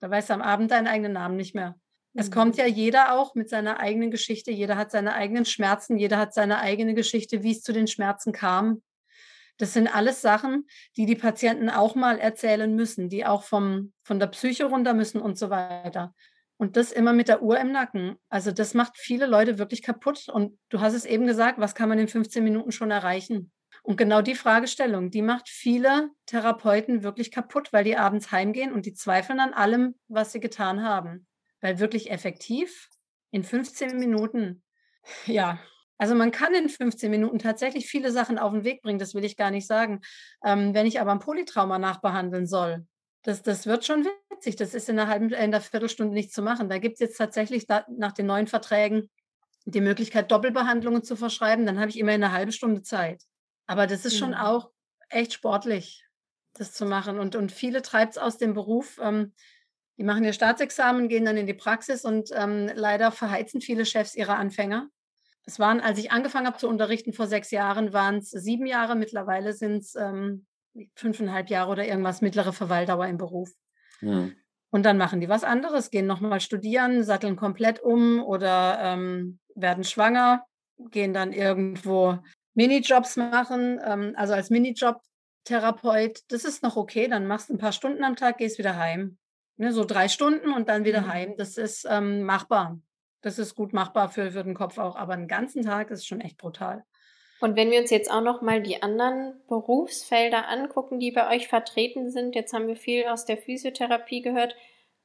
[0.01, 1.77] Da weißt du am Abend deinen eigenen Namen nicht mehr.
[2.17, 2.61] Es kommt mhm.
[2.61, 4.51] ja jeder auch mit seiner eigenen Geschichte.
[4.51, 5.99] Jeder hat seine eigenen Schmerzen.
[5.99, 8.83] Jeder hat seine eigene Geschichte, wie es zu den Schmerzen kam.
[9.59, 14.19] Das sind alles Sachen, die die Patienten auch mal erzählen müssen, die auch vom, von
[14.19, 16.15] der Psyche runter müssen und so weiter.
[16.59, 18.17] Und das immer mit der Uhr im Nacken.
[18.29, 20.29] Also das macht viele Leute wirklich kaputt.
[20.29, 23.53] Und du hast es eben gesagt, was kann man in 15 Minuten schon erreichen?
[23.83, 28.87] Und genau die Fragestellung, die macht viele Therapeuten wirklich kaputt, weil die abends heimgehen und
[28.87, 31.27] die zweifeln an allem, was sie getan haben.
[31.67, 32.91] Weil wirklich effektiv
[33.33, 34.63] in 15 Minuten,
[35.27, 35.59] ja,
[35.99, 39.25] also man kann in 15 Minuten tatsächlich viele Sachen auf den Weg bringen, das will
[39.25, 40.01] ich gar nicht sagen.
[40.45, 42.87] Ähm, wenn ich aber ein Polytrauma nachbehandeln soll,
[43.25, 44.55] das, das wird schon witzig.
[44.55, 46.69] Das ist in einer halben, in einer Viertelstunde nicht zu machen.
[46.69, 49.11] Da gibt es jetzt tatsächlich da, nach den neuen Verträgen
[49.65, 51.67] die Möglichkeit, Doppelbehandlungen zu verschreiben.
[51.67, 53.25] Dann habe ich immer eine halbe Stunde Zeit.
[53.67, 54.19] Aber das ist mhm.
[54.19, 54.71] schon auch
[55.09, 56.05] echt sportlich,
[56.53, 57.19] das zu machen.
[57.19, 59.01] Und, und viele treibt es aus dem Beruf.
[59.03, 59.33] Ähm,
[59.99, 64.15] die machen ihr Staatsexamen, gehen dann in die Praxis und ähm, leider verheizen viele Chefs
[64.15, 64.89] ihre Anfänger.
[65.47, 68.97] Es waren, als ich angefangen habe zu unterrichten vor sechs Jahren, waren es sieben Jahre.
[68.97, 70.45] Mittlerweile sind es ähm,
[70.95, 73.51] fünfeinhalb Jahre oder irgendwas mittlere Verweildauer im Beruf.
[74.01, 74.35] Mhm.
[74.71, 79.85] Und dann machen die was anderes, gehen nochmal studieren, satteln komplett um oder ähm, werden
[79.85, 80.45] schwanger,
[80.91, 82.19] gehen dann irgendwo
[82.55, 86.21] Minijobs machen, ähm, also als Minijob-Therapeut.
[86.29, 89.17] Das ist noch okay, dann machst du ein paar Stunden am Tag, gehst wieder heim.
[89.59, 91.09] Ne, so drei Stunden und dann wieder mhm.
[91.09, 91.35] heim.
[91.37, 92.79] Das ist ähm, machbar.
[93.23, 94.97] Das ist gut machbar für, für den Kopf auch.
[94.97, 96.85] Aber einen ganzen Tag ist schon echt brutal.
[97.41, 101.49] Und wenn wir uns jetzt auch noch mal die anderen Berufsfelder angucken, die bei euch
[101.49, 104.57] vertreten sind, jetzt haben wir viel aus der Physiotherapie gehört.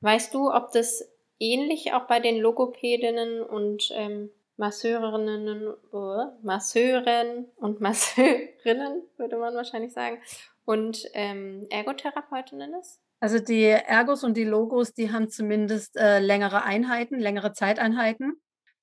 [0.01, 1.09] Weißt du, ob das
[1.39, 9.91] ähnlich auch bei den Logopädinnen und ähm, Masseurinnen, oh, Masseuren und Masseurinnen, würde man wahrscheinlich
[9.91, 10.21] sagen,
[10.65, 13.01] und ähm, Ergotherapeutinnen ist?
[13.21, 18.33] Also die Ergos und die Logos, die haben zumindest äh, längere Einheiten, längere Zeiteinheiten.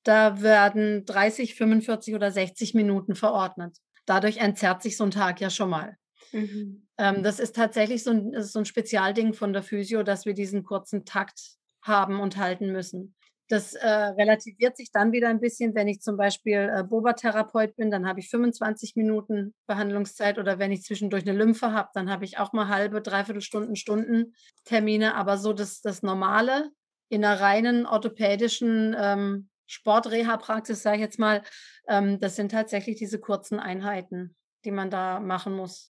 [0.04, 3.76] Da werden 30, 45 oder 60 Minuten verordnet.
[4.06, 5.96] Dadurch entzerrt sich so ein Tag ja schon mal.
[6.32, 6.86] Mhm.
[6.98, 10.62] Ähm, das ist tatsächlich so ein, so ein Spezialding von der Physio, dass wir diesen
[10.62, 13.16] kurzen Takt haben und halten müssen.
[13.48, 17.90] Das äh, relativiert sich dann wieder ein bisschen, wenn ich zum Beispiel äh, Boba-Therapeut bin,
[17.90, 22.26] dann habe ich 25 Minuten Behandlungszeit oder wenn ich zwischendurch eine Lymphe habe, dann habe
[22.26, 24.34] ich auch mal halbe, dreiviertel Stunden, Stunden
[24.64, 25.14] Termine.
[25.14, 26.70] Aber so das, das Normale
[27.08, 31.42] in einer reinen orthopädischen ähm, Sportreha-Praxis, sage ich jetzt mal,
[31.88, 35.92] ähm, das sind tatsächlich diese kurzen Einheiten, die man da machen muss.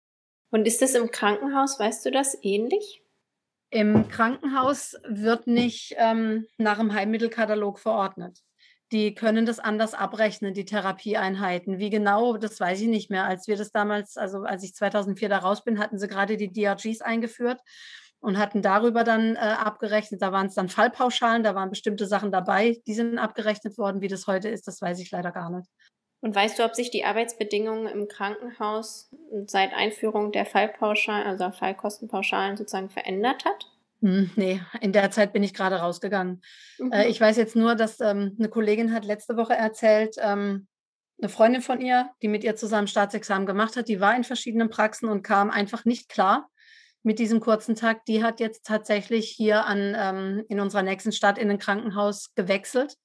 [0.50, 2.99] Und ist das im Krankenhaus, weißt du das, ähnlich?
[3.70, 8.40] Im Krankenhaus wird nicht ähm, nach dem Heilmittelkatalog verordnet.
[8.90, 11.78] Die können das anders abrechnen, die Therapieeinheiten.
[11.78, 13.24] Wie genau, das weiß ich nicht mehr.
[13.24, 16.52] Als wir das damals, also als ich 2004 da raus bin, hatten sie gerade die
[16.52, 17.60] DRGs eingeführt
[18.18, 20.20] und hatten darüber dann äh, abgerechnet.
[20.20, 24.00] Da waren es dann Fallpauschalen, da waren bestimmte Sachen dabei, die sind abgerechnet worden.
[24.00, 25.68] Wie das heute ist, das weiß ich leider gar nicht.
[26.20, 29.10] Und weißt du, ob sich die Arbeitsbedingungen im Krankenhaus
[29.46, 33.66] seit Einführung der Fallpauschalen, also Fallkostenpauschalen sozusagen verändert hat?
[34.02, 36.42] Hm, nee, in der Zeit bin ich gerade rausgegangen.
[36.78, 36.92] Mhm.
[36.92, 40.66] Äh, ich weiß jetzt nur, dass ähm, eine Kollegin hat letzte Woche erzählt, ähm,
[41.20, 44.70] eine Freundin von ihr, die mit ihr zusammen Staatsexamen gemacht hat, die war in verschiedenen
[44.70, 46.48] Praxen und kam einfach nicht klar
[47.02, 48.04] mit diesem kurzen Tag.
[48.06, 52.96] Die hat jetzt tatsächlich hier an, ähm, in unserer nächsten Stadt in ein Krankenhaus gewechselt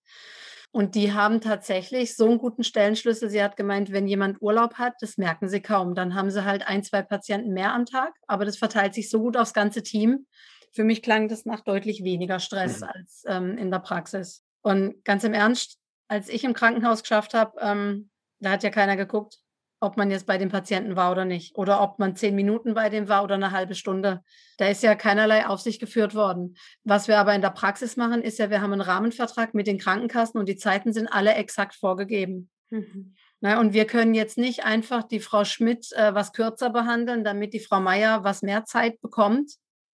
[0.75, 3.29] und die haben tatsächlich so einen guten Stellenschlüssel.
[3.29, 5.95] Sie hat gemeint, wenn jemand Urlaub hat, das merken sie kaum.
[5.95, 9.21] Dann haben sie halt ein, zwei Patienten mehr am Tag, aber das verteilt sich so
[9.21, 10.27] gut aufs ganze Team.
[10.73, 12.87] Für mich klang das nach deutlich weniger Stress mhm.
[12.89, 14.43] als ähm, in der Praxis.
[14.63, 18.09] Und ganz im Ernst, als ich im Krankenhaus geschafft habe, ähm,
[18.41, 19.44] da hat ja keiner geguckt
[19.79, 21.57] ob man jetzt bei dem Patienten war oder nicht.
[21.57, 24.23] Oder ob man zehn Minuten bei dem war oder eine halbe Stunde.
[24.57, 26.55] Da ist ja keinerlei Aufsicht geführt worden.
[26.83, 29.77] Was wir aber in der Praxis machen, ist ja, wir haben einen Rahmenvertrag mit den
[29.77, 32.49] Krankenkassen und die Zeiten sind alle exakt vorgegeben.
[32.69, 33.15] Mhm.
[33.41, 37.53] Na, und wir können jetzt nicht einfach die Frau Schmidt äh, was kürzer behandeln, damit
[37.53, 39.51] die Frau Meier was mehr Zeit bekommt,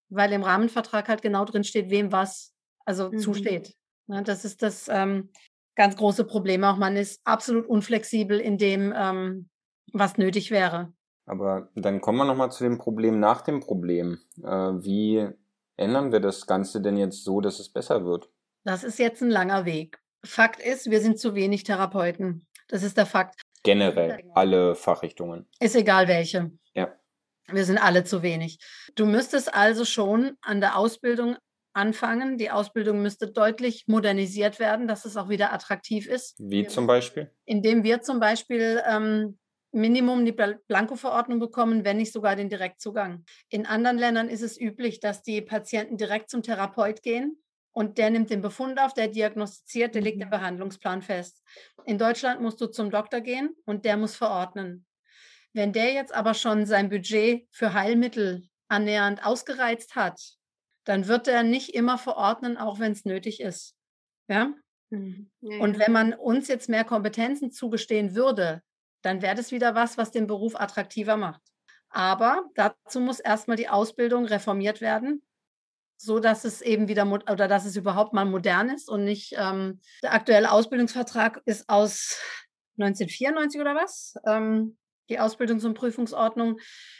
[0.10, 2.54] weil im Rahmenvertrag halt genau drin steht, wem was
[2.86, 3.20] also mhm.
[3.20, 3.74] zusteht.
[4.08, 5.30] Na, das ist das ähm,
[5.76, 6.78] ganz große Problem auch.
[6.78, 9.50] Man ist absolut unflexibel in dem, ähm,
[9.94, 10.94] was nötig wäre.
[11.26, 14.20] Aber dann kommen wir nochmal zu dem Problem nach dem Problem.
[14.44, 15.30] Äh, wie
[15.78, 18.30] ändern wir das Ganze denn jetzt so, dass es besser wird?
[18.64, 20.00] Das ist jetzt ein langer Weg.
[20.24, 22.46] Fakt ist, wir sind zu wenig Therapeuten.
[22.68, 23.42] Das ist der Fakt.
[23.64, 25.48] Generell, alle Fachrichtungen.
[25.60, 26.52] Ist egal welche.
[26.74, 26.94] Ja.
[27.48, 28.60] Wir sind alle zu wenig.
[28.96, 31.38] Du müsstest also schon an der Ausbildung
[31.74, 32.38] anfangen.
[32.38, 36.36] Die Ausbildung müsste deutlich modernisiert werden, dass es auch wieder attraktiv ist.
[36.40, 37.32] Wie zum Beispiel?
[37.46, 39.38] Indem wir zum Beispiel ähm,
[39.72, 43.24] Minimum die Blanko-Verordnung bekommen, wenn nicht sogar den Direktzugang.
[43.50, 48.10] In anderen Ländern ist es üblich, dass die Patienten direkt zum Therapeut gehen und der
[48.10, 50.32] nimmt den Befund auf, der diagnostiziert, der legt den mhm.
[50.32, 51.42] Behandlungsplan fest.
[51.86, 54.86] In Deutschland musst du zum Doktor gehen und der muss verordnen.
[55.54, 60.20] Wenn der jetzt aber schon sein Budget für Heilmittel annähernd ausgereizt hat,
[60.86, 63.76] dann wird er nicht immer verordnen, auch wenn es nötig ist.
[64.28, 64.54] Ja?
[64.90, 65.30] Mhm.
[65.42, 65.60] ja?
[65.60, 68.62] Und wenn man uns jetzt mehr Kompetenzen zugestehen würde,
[69.02, 71.42] dann wäre das wieder was, was den Beruf attraktiver macht.
[71.90, 75.22] Aber dazu muss erstmal die Ausbildung reformiert werden,
[75.98, 79.82] so dass es eben wieder oder dass es überhaupt mal modern ist und nicht ähm,
[80.02, 82.18] der aktuelle Ausbildungsvertrag ist aus
[82.78, 84.16] 1994 oder was?
[84.26, 84.78] Ähm,
[85.10, 86.60] die Ausbildungs- und Prüfungsordnung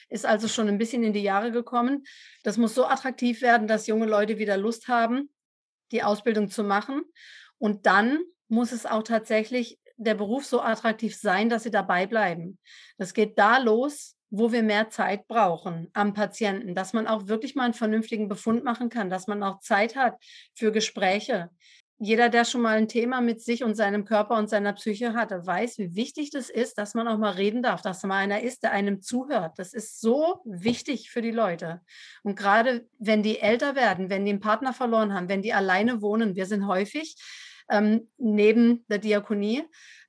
[0.10, 2.04] ist also schon ein bisschen in die Jahre gekommen.
[2.44, 5.30] Das muss so attraktiv werden, dass junge Leute wieder Lust haben,
[5.94, 7.04] die Ausbildung zu machen.
[7.58, 12.58] Und dann muss es auch tatsächlich der Beruf so attraktiv sein, dass sie dabei bleiben.
[12.98, 17.54] Das geht da los, wo wir mehr Zeit brauchen am Patienten, dass man auch wirklich
[17.56, 20.16] mal einen vernünftigen Befund machen kann, dass man auch Zeit hat
[20.56, 21.50] für Gespräche.
[22.04, 25.46] Jeder, der schon mal ein Thema mit sich und seinem Körper und seiner Psyche hatte,
[25.46, 28.64] weiß, wie wichtig das ist, dass man auch mal reden darf, dass mal einer ist,
[28.64, 29.60] der einem zuhört.
[29.60, 31.82] Das ist so wichtig für die Leute.
[32.24, 36.02] Und gerade wenn die älter werden, wenn die einen Partner verloren haben, wenn die alleine
[36.02, 37.18] wohnen, wir sind häufig
[37.70, 39.64] ähm, neben der Diakonie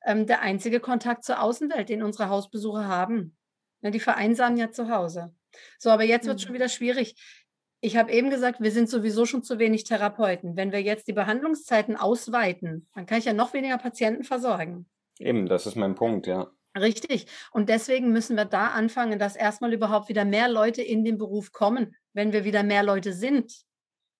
[0.04, 3.36] ähm, der einzige Kontakt zur Außenwelt, den unsere Hausbesucher haben.
[3.82, 5.34] Ja, die vereinsamen ja zu Hause.
[5.78, 6.46] So, aber jetzt wird es mhm.
[6.46, 7.14] schon wieder schwierig.
[7.80, 10.56] Ich habe eben gesagt, wir sind sowieso schon zu wenig Therapeuten.
[10.56, 14.88] Wenn wir jetzt die Behandlungszeiten ausweiten, dann kann ich ja noch weniger Patienten versorgen.
[15.18, 16.52] Eben, das ist mein Punkt, ja.
[16.78, 17.26] Richtig.
[17.50, 21.52] Und deswegen müssen wir da anfangen, dass erstmal überhaupt wieder mehr Leute in den Beruf
[21.52, 21.96] kommen.
[22.14, 23.52] Wenn wir wieder mehr Leute sind,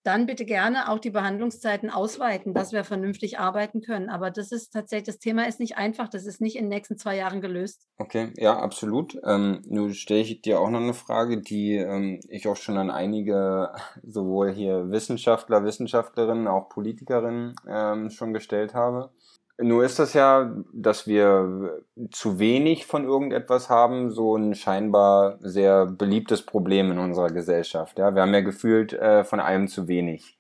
[0.05, 4.09] dann bitte gerne auch die Behandlungszeiten ausweiten, dass wir vernünftig arbeiten können.
[4.09, 6.99] Aber das ist tatsächlich, das Thema ist nicht einfach, das ist nicht in den nächsten
[6.99, 7.87] zwei Jahren gelöst.
[7.99, 9.19] Okay, ja, absolut.
[9.25, 12.91] Ähm, nun stelle ich dir auch noch eine Frage, die ähm, ich auch schon an
[12.91, 19.11] einige, sowohl hier Wissenschaftler, Wissenschaftlerinnen, auch Politikerinnen ähm, schon gestellt habe.
[19.59, 25.87] Nur ist das ja, dass wir zu wenig von irgendetwas haben, so ein scheinbar sehr
[25.87, 27.99] beliebtes Problem in unserer Gesellschaft.
[27.99, 30.39] Ja, wir haben ja gefühlt äh, von allem zu wenig.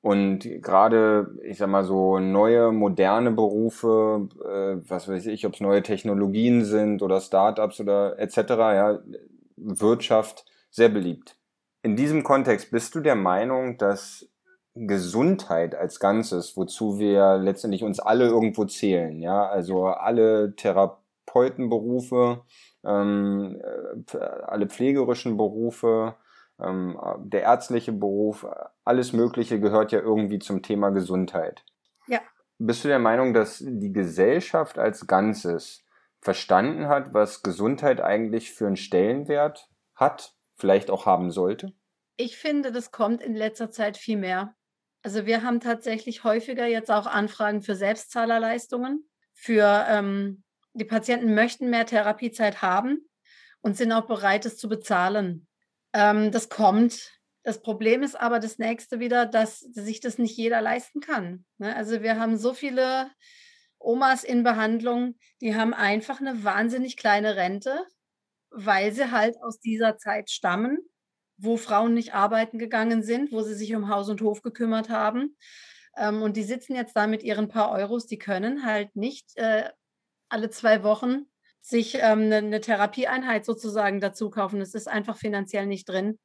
[0.00, 5.60] Und gerade, ich sag mal so, neue, moderne Berufe, äh, was weiß ich, ob es
[5.60, 8.98] neue Technologien sind oder Startups oder etc., ja,
[9.56, 11.36] Wirtschaft, sehr beliebt.
[11.82, 14.28] In diesem Kontext bist du der Meinung, dass
[14.74, 22.42] Gesundheit als Ganzes, wozu wir letztendlich uns alle irgendwo zählen, ja, also alle Therapeutenberufe,
[22.84, 23.60] ähm,
[24.12, 26.16] äh, alle pflegerischen Berufe,
[26.58, 28.46] ähm, der ärztliche Beruf,
[28.84, 31.64] alles Mögliche gehört ja irgendwie zum Thema Gesundheit.
[32.06, 32.20] Ja.
[32.58, 35.84] Bist du der Meinung, dass die Gesellschaft als Ganzes
[36.20, 41.72] verstanden hat, was Gesundheit eigentlich für einen Stellenwert hat, vielleicht auch haben sollte?
[42.16, 44.54] Ich finde, das kommt in letzter Zeit viel mehr.
[45.02, 49.08] Also wir haben tatsächlich häufiger jetzt auch Anfragen für Selbstzahlerleistungen.
[49.34, 53.08] Für ähm, die Patienten möchten mehr Therapiezeit haben
[53.60, 55.48] und sind auch bereit, es zu bezahlen.
[55.92, 57.18] Ähm, das kommt.
[57.42, 61.44] Das Problem ist aber das nächste wieder, dass sich das nicht jeder leisten kann.
[61.58, 61.74] Ne?
[61.74, 63.10] Also wir haben so viele
[63.80, 67.84] Omas in Behandlung, die haben einfach eine wahnsinnig kleine Rente,
[68.50, 70.78] weil sie halt aus dieser Zeit stammen
[71.42, 75.36] wo Frauen nicht arbeiten gegangen sind, wo sie sich um Haus und Hof gekümmert haben.
[75.96, 79.68] Ähm, und die sitzen jetzt da mit ihren paar Euros, die können halt nicht äh,
[80.28, 81.26] alle zwei Wochen
[81.60, 84.60] sich ähm, eine, eine Therapieeinheit sozusagen dazu kaufen.
[84.60, 86.18] Das ist einfach finanziell nicht drin.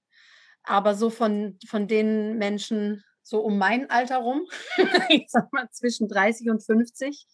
[0.63, 4.41] Aber so von, von den Menschen, so um mein Alter rum,
[5.09, 7.25] ich sag mal zwischen 30 und 50,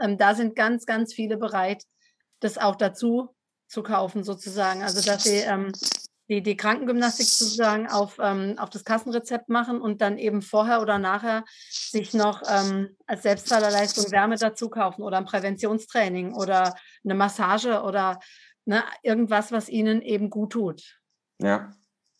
[0.00, 1.84] ähm, da sind ganz, ganz viele bereit,
[2.40, 3.34] das auch dazu
[3.66, 4.82] zu kaufen, sozusagen.
[4.82, 5.72] Also, dass sie ähm,
[6.28, 10.98] die, die Krankengymnastik sozusagen auf, ähm, auf das Kassenrezept machen und dann eben vorher oder
[10.98, 17.82] nachher sich noch ähm, als Selbstzahlerleistung Wärme dazu kaufen oder ein Präventionstraining oder eine Massage
[17.82, 18.20] oder
[18.66, 20.98] ne, irgendwas, was ihnen eben gut tut.
[21.40, 21.70] Ja.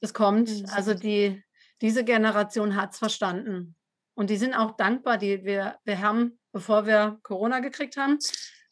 [0.01, 0.67] Es kommt, mhm.
[0.71, 1.43] also die,
[1.83, 3.77] diese Generation hat es verstanden.
[4.15, 5.19] Und die sind auch dankbar.
[5.19, 8.19] Die, wir, wir haben, bevor wir Corona gekriegt haben,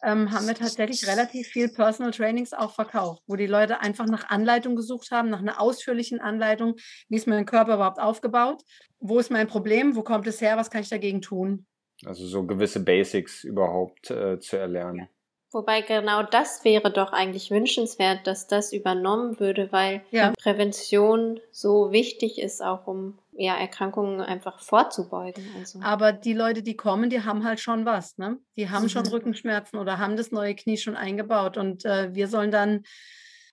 [0.07, 4.31] ähm, haben wir tatsächlich relativ viel Personal Trainings auch verkauft, wo die Leute einfach nach
[4.31, 6.77] Anleitung gesucht haben, nach einer ausführlichen Anleitung,
[7.09, 8.63] wie ist mein Körper überhaupt aufgebaut,
[9.01, 11.67] wo ist mein Problem, wo kommt es her, was kann ich dagegen tun.
[12.05, 15.09] Also so gewisse Basics überhaupt äh, zu erlernen.
[15.53, 20.33] Wobei genau das wäre doch eigentlich wünschenswert, dass das übernommen würde, weil ja.
[20.39, 25.45] Prävention so wichtig ist, auch um ja, Erkrankungen einfach vorzubeugen.
[25.59, 25.81] Also.
[25.83, 28.39] Aber die Leute, die kommen, die haben halt schon was, ne?
[28.57, 28.89] Die haben mhm.
[28.89, 32.83] schon Rückenschmerzen oder haben das neue Knie schon eingebaut und äh, wir sollen dann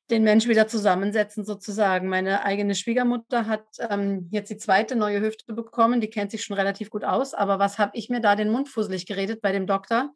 [0.10, 2.10] den Menschen wieder zusammensetzen sozusagen.
[2.10, 6.58] Meine eigene Schwiegermutter hat ähm, jetzt die zweite neue Hüfte bekommen, die kennt sich schon
[6.58, 9.66] relativ gut aus, aber was habe ich mir da den Mund fusselig geredet bei dem
[9.66, 10.12] Doktor?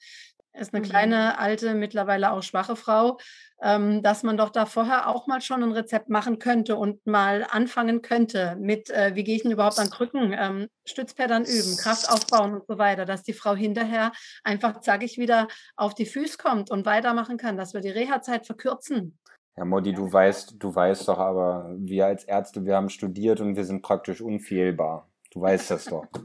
[0.53, 0.89] Ist eine mhm.
[0.89, 3.17] kleine, alte, mittlerweile auch schwache Frau,
[3.61, 7.45] ähm, dass man doch da vorher auch mal schon ein Rezept machen könnte und mal
[7.49, 12.09] anfangen könnte mit, äh, wie gehe ich denn überhaupt an Krücken, ähm, Stützpedern üben, Kraft
[12.09, 14.11] aufbauen und so weiter, dass die Frau hinterher
[14.43, 18.45] einfach, sage ich, wieder auf die Füße kommt und weitermachen kann, dass wir die Reha-Zeit
[18.45, 19.17] verkürzen.
[19.55, 23.55] Ja, Modi, du weißt, du weißt doch aber, wir als Ärzte, wir haben studiert und
[23.55, 25.09] wir sind praktisch unfehlbar.
[25.31, 26.05] Du weißt das doch.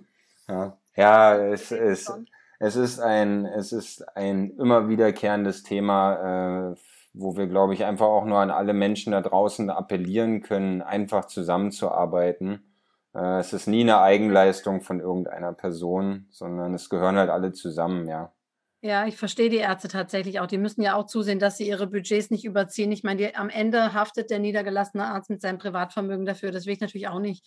[0.49, 2.13] Ja, ja es ist
[2.65, 6.77] es ist ein, es ist ein immer wiederkehrendes Thema, äh,
[7.13, 11.25] wo wir, glaube ich, einfach auch nur an alle Menschen da draußen appellieren können, einfach
[11.25, 12.73] zusammenzuarbeiten.
[13.17, 18.07] Äh, es ist nie eine Eigenleistung von irgendeiner Person, sondern es gehören halt alle zusammen,
[18.07, 18.33] ja.
[18.81, 20.47] Ja, ich verstehe die Ärzte tatsächlich auch.
[20.47, 22.93] Die müssen ja auch zusehen, dass sie ihre Budgets nicht überziehen.
[22.93, 26.53] Ich meine, die, am Ende haftet der niedergelassene Arzt mit seinem Privatvermögen dafür.
[26.53, 27.45] Das will ich natürlich auch nicht.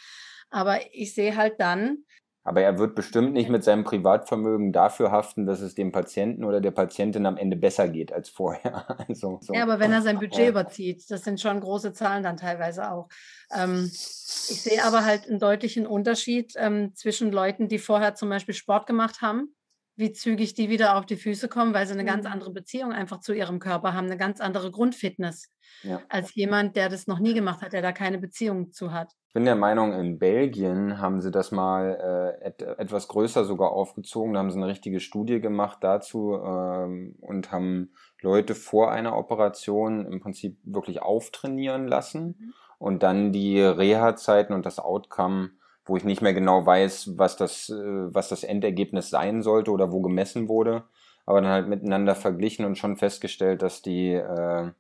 [0.50, 2.04] Aber ich sehe halt dann,
[2.46, 6.62] aber er wird bestimmt nicht mit seinem Privatvermögen dafür haften, dass es dem Patienten oder
[6.62, 8.86] der Patientin am Ende besser geht als vorher.
[9.08, 9.54] Also, so.
[9.54, 10.50] Ja, aber wenn er sein Budget ja.
[10.50, 13.10] überzieht, das sind schon große Zahlen dann teilweise auch.
[13.52, 18.54] Ähm, ich sehe aber halt einen deutlichen Unterschied ähm, zwischen Leuten, die vorher zum Beispiel
[18.54, 19.56] Sport gemacht haben,
[19.96, 22.08] wie zügig die wieder auf die Füße kommen, weil sie eine mhm.
[22.08, 26.02] ganz andere Beziehung einfach zu ihrem Körper haben, eine ganz andere Grundfitness ja.
[26.10, 29.12] als jemand, der das noch nie gemacht hat, der da keine Beziehung zu hat.
[29.36, 33.74] Ich bin der Meinung, in Belgien haben sie das mal äh, et etwas größer sogar
[33.74, 34.34] aufgezogen.
[34.34, 37.90] Da haben sie eine richtige Studie gemacht dazu ähm, und haben
[38.22, 42.54] Leute vor einer Operation im Prinzip wirklich auftrainieren lassen mhm.
[42.78, 45.50] und dann die Reha-Zeiten und das Outcome
[45.86, 49.92] wo ich nicht mehr genau weiß, was das, äh, was das Endergebnis sein sollte oder
[49.92, 50.86] wo gemessen wurde,
[51.26, 54.72] aber dann halt miteinander verglichen und schon festgestellt, dass die äh,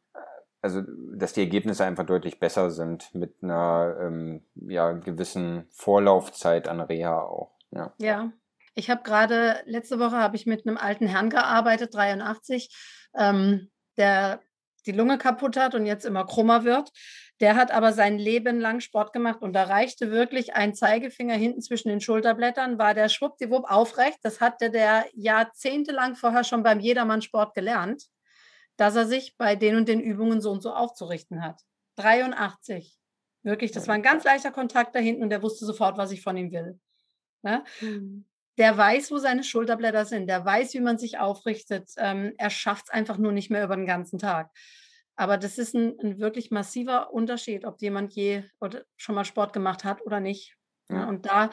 [0.65, 0.81] also
[1.13, 7.21] dass die Ergebnisse einfach deutlich besser sind mit einer ähm, ja, gewissen Vorlaufzeit an Reha
[7.21, 7.51] auch.
[7.69, 7.93] Ja.
[7.99, 8.31] ja.
[8.73, 12.75] Ich habe gerade, letzte Woche habe ich mit einem alten Herrn gearbeitet, 83,
[13.15, 14.41] ähm, der
[14.87, 16.91] die Lunge kaputt hat und jetzt immer krummer wird.
[17.41, 21.61] Der hat aber sein Leben lang Sport gemacht und da reichte wirklich ein Zeigefinger hinten
[21.61, 24.17] zwischen den Schulterblättern, war der schwuppdiwupp aufrecht.
[24.23, 28.07] Das hatte der jahrzehntelang vorher schon beim Jedermann-Sport gelernt
[28.77, 31.61] dass er sich bei den und den Übungen so und so aufzurichten hat.
[31.97, 32.97] 83.
[33.43, 36.21] Wirklich, das war ein ganz leichter Kontakt da hinten und der wusste sofort, was ich
[36.21, 36.79] von ihm will.
[37.43, 37.63] Ne?
[37.79, 38.25] Mhm.
[38.57, 41.91] Der weiß, wo seine Schulterblätter sind, der weiß, wie man sich aufrichtet.
[41.97, 44.49] Ähm, er schafft es einfach nur nicht mehr über den ganzen Tag.
[45.15, 49.53] Aber das ist ein, ein, wirklich massiver Unterschied, ob jemand je oder schon mal Sport
[49.53, 50.55] gemacht hat oder nicht.
[50.89, 50.97] Ja.
[50.97, 51.49] Ja, und da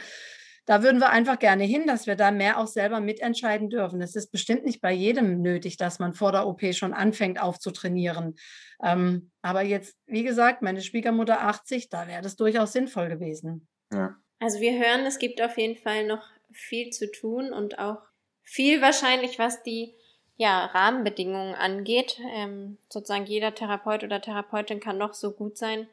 [0.65, 4.01] da würden wir einfach gerne hin, dass wir da mehr auch selber mitentscheiden dürfen.
[4.01, 8.37] Es ist bestimmt nicht bei jedem nötig, dass man vor der OP schon anfängt aufzutrainieren.
[8.83, 13.67] Ähm, aber jetzt, wie gesagt, meine Schwiegermutter 80, da wäre das durchaus sinnvoll gewesen.
[13.93, 14.15] Ja.
[14.39, 17.99] Also wir hören, es gibt auf jeden Fall noch viel zu tun und auch
[18.43, 19.95] viel wahrscheinlich, was die
[20.37, 22.21] ja, Rahmenbedingungen angeht.
[22.35, 25.89] Ähm, sozusagen jeder Therapeut oder Therapeutin kann noch so gut sein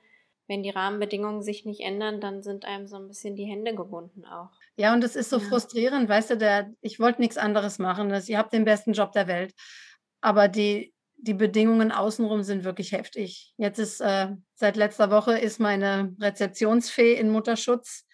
[0.49, 4.25] wenn die Rahmenbedingungen sich nicht ändern, dann sind einem so ein bisschen die Hände gebunden
[4.25, 4.49] auch.
[4.79, 5.43] Ja, und das ist so ja.
[5.45, 8.07] frustrierend, weißt du, der, ich wollte nichts anderes machen.
[8.07, 9.53] Das, ihr habt den besten Job der Welt.
[10.21, 13.53] Aber die, die Bedingungen außenrum sind wirklich heftig.
[13.57, 18.05] Jetzt ist, äh, seit letzter Woche ist meine Rezeptionsfee in Mutterschutz.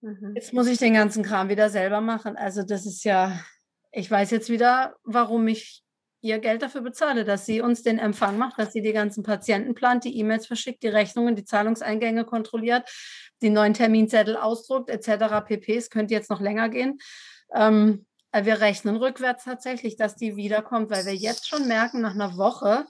[0.00, 0.34] Mhm.
[0.36, 2.36] Jetzt muss ich den ganzen Kram wieder selber machen.
[2.36, 3.40] Also das ist ja,
[3.90, 5.82] ich weiß jetzt wieder, warum ich
[6.20, 9.74] ihr Geld dafür bezahle, dass sie uns den Empfang macht, dass sie die ganzen Patienten
[9.74, 12.88] plant, die E-Mails verschickt, die Rechnungen, die Zahlungseingänge kontrolliert,
[13.42, 15.44] die neuen Terminzettel ausdruckt, etc.
[15.46, 15.76] pp.
[15.76, 16.98] Es könnte jetzt noch länger gehen.
[17.54, 22.14] Ähm, äh, wir rechnen rückwärts tatsächlich, dass die wiederkommt, weil wir jetzt schon merken, nach
[22.14, 22.84] einer Woche,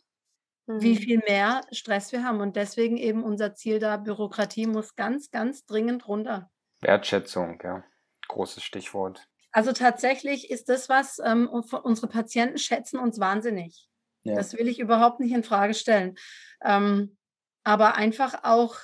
[0.66, 0.82] mhm.
[0.82, 2.40] wie viel mehr Stress wir haben.
[2.40, 6.50] Und deswegen eben unser Ziel da, Bürokratie muss ganz, ganz dringend runter.
[6.80, 7.84] Wertschätzung, ja.
[8.28, 9.26] Großes Stichwort.
[9.52, 13.88] Also tatsächlich ist das was, ähm, unsere Patienten schätzen uns wahnsinnig.
[14.22, 14.34] Ja.
[14.36, 16.16] Das will ich überhaupt nicht in Frage stellen.
[16.62, 17.16] Ähm,
[17.64, 18.76] aber einfach auch,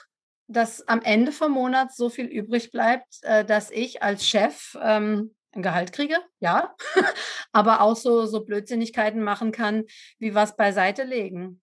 [0.48, 5.34] dass am Ende vom Monat so viel übrig bleibt, äh, dass ich als Chef ähm,
[5.52, 6.74] ein Gehalt kriege, ja,
[7.52, 9.84] aber auch so, so Blödsinnigkeiten machen kann,
[10.18, 11.60] wie was beiseite legen.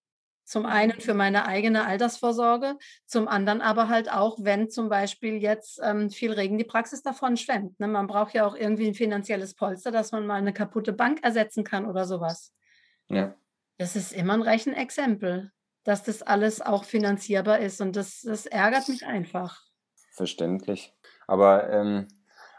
[0.53, 2.77] Zum einen für meine eigene Altersvorsorge,
[3.07, 7.37] zum anderen aber halt auch, wenn zum Beispiel jetzt ähm, viel Regen die Praxis davon
[7.37, 7.79] schwemmt.
[7.79, 7.87] Ne?
[7.87, 11.63] Man braucht ja auch irgendwie ein finanzielles Polster, dass man mal eine kaputte Bank ersetzen
[11.63, 12.53] kann oder sowas.
[13.09, 13.33] Ja.
[13.79, 15.51] Das ist immer ein Rechenexempel,
[15.85, 19.59] dass das alles auch finanzierbar ist und das, das ärgert mich einfach.
[20.11, 20.93] Verständlich.
[21.25, 22.07] Aber ähm,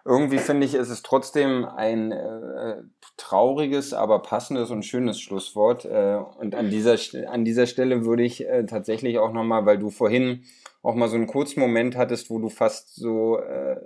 [0.05, 2.82] irgendwie finde ich, ist es trotzdem ein äh,
[3.16, 5.86] trauriges, aber passendes und schönes Schlusswort.
[5.86, 6.96] Äh, und an dieser,
[7.30, 10.44] an dieser Stelle würde ich äh, tatsächlich auch nochmal, weil du vorhin
[10.82, 13.76] auch mal so einen kurzen Moment hattest, wo du fast so äh,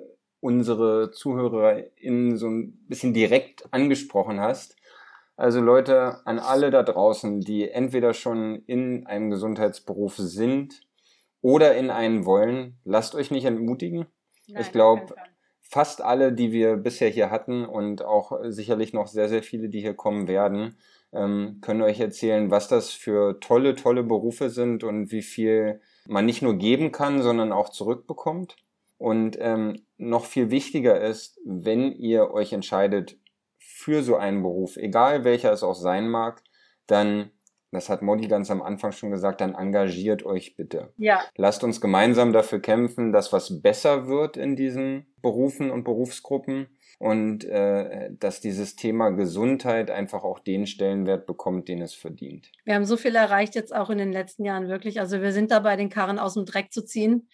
[0.40, 4.76] unsere ZuhörerInnen so ein bisschen direkt angesprochen hast.
[5.36, 10.80] Also Leute, an alle da draußen, die entweder schon in einem Gesundheitsberuf sind
[11.42, 14.06] oder in einen wollen, lasst euch nicht entmutigen.
[14.48, 15.14] Nein, ich glaube,
[15.68, 19.80] fast alle, die wir bisher hier hatten und auch sicherlich noch sehr, sehr viele, die
[19.80, 20.76] hier kommen werden,
[21.12, 26.26] ähm, können euch erzählen, was das für tolle, tolle Berufe sind und wie viel man
[26.26, 28.56] nicht nur geben kann, sondern auch zurückbekommt.
[28.96, 33.18] Und ähm, noch viel wichtiger ist, wenn ihr euch entscheidet
[33.58, 36.42] für so einen Beruf, egal welcher es auch sein mag,
[36.86, 37.30] dann,
[37.70, 40.92] das hat Modi ganz am Anfang schon gesagt, dann engagiert euch bitte.
[40.96, 41.22] Ja.
[41.36, 47.44] Lasst uns gemeinsam dafür kämpfen, dass was besser wird in diesen Berufen und Berufsgruppen und
[47.44, 52.50] äh, dass dieses Thema Gesundheit einfach auch den Stellenwert bekommt, den es verdient.
[52.64, 54.98] Wir haben so viel erreicht jetzt auch in den letzten Jahren wirklich.
[54.98, 57.28] Also wir sind dabei, den Karren aus dem Dreck zu ziehen.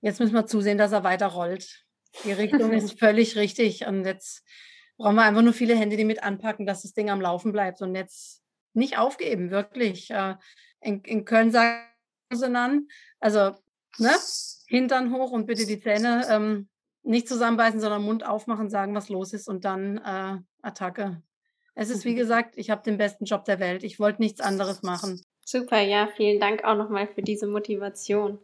[0.00, 1.84] Jetzt müssen wir zusehen, dass er weiter rollt.
[2.24, 3.86] Die Richtung ist völlig richtig.
[3.86, 4.44] Und jetzt
[4.98, 7.80] brauchen wir einfach nur viele Hände, die mit anpacken, dass das Ding am Laufen bleibt.
[7.82, 8.41] Und jetzt
[8.74, 10.10] nicht aufgeben, wirklich.
[10.10, 10.36] Äh,
[10.80, 11.84] in, in Köln sagen
[12.32, 12.88] sie dann,
[13.20, 13.54] also
[13.98, 14.12] ne,
[14.66, 16.68] Hintern hoch und bitte die Zähne ähm,
[17.02, 21.22] nicht zusammenbeißen, sondern Mund aufmachen, sagen, was los ist und dann äh, Attacke.
[21.74, 22.16] Es ist wie mhm.
[22.16, 23.82] gesagt, ich habe den besten Job der Welt.
[23.82, 25.22] Ich wollte nichts anderes machen.
[25.44, 28.38] Super, ja, vielen Dank auch nochmal für diese Motivation.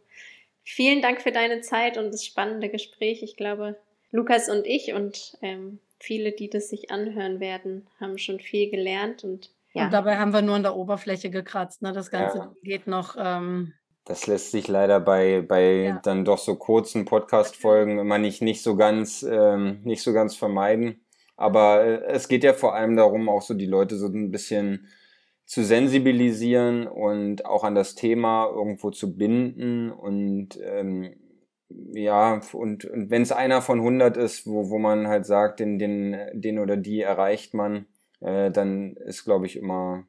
[0.63, 3.23] Vielen Dank für deine Zeit und das spannende Gespräch.
[3.23, 3.79] Ich glaube,
[4.11, 9.23] Lukas und ich und ähm, viele, die das sich anhören werden, haben schon viel gelernt
[9.23, 9.85] und ja.
[9.85, 11.81] Und dabei haben wir nur an der Oberfläche gekratzt.
[11.81, 11.91] Ne?
[11.91, 12.53] Das Ganze ja.
[12.63, 13.15] geht noch.
[13.17, 13.73] Ähm,
[14.05, 15.99] das lässt sich leider bei, bei ja.
[16.03, 21.05] dann doch so kurzen Podcast-Folgen immer nicht, nicht so ganz, ähm, nicht so ganz vermeiden.
[21.37, 24.87] Aber äh, es geht ja vor allem darum, auch so die Leute so ein bisschen
[25.45, 31.15] zu sensibilisieren und auch an das Thema irgendwo zu binden und ähm,
[31.69, 35.79] ja, und, und wenn es einer von 100 ist, wo, wo man halt sagt, den,
[35.79, 37.85] den, den oder die erreicht man,
[38.21, 40.05] äh, dann ist, glaube ich, immer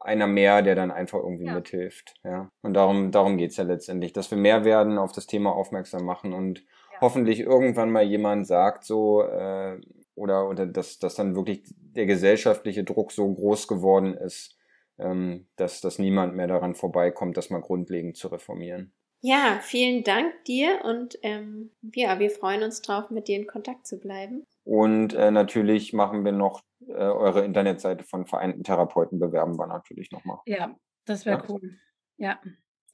[0.00, 1.54] einer mehr, der dann einfach irgendwie ja.
[1.54, 2.14] mithilft.
[2.24, 2.50] Ja.
[2.62, 6.32] Und darum, darum geht's ja letztendlich, dass wir mehr werden, auf das Thema aufmerksam machen
[6.32, 7.00] und ja.
[7.00, 9.80] hoffentlich irgendwann mal jemand sagt so, äh,
[10.14, 14.56] oder, oder dass, dass dann wirklich der gesellschaftliche Druck so groß geworden ist,
[14.98, 18.92] ähm, dass, dass niemand mehr daran vorbeikommt, das mal grundlegend zu reformieren.
[19.20, 23.86] Ja, vielen Dank dir und ähm, ja, wir freuen uns drauf, mit dir in Kontakt
[23.86, 24.44] zu bleiben.
[24.64, 30.10] Und äh, natürlich machen wir noch äh, eure Internetseite von Vereinten Therapeuten, bewerben wir natürlich
[30.10, 30.38] nochmal.
[30.46, 30.74] Ja,
[31.04, 31.44] das wäre ja.
[31.48, 31.78] cool.
[32.16, 32.40] Ja.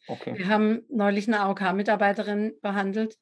[0.07, 0.39] Okay.
[0.39, 3.19] Wir haben neulich eine AOK-Mitarbeiterin behandelt.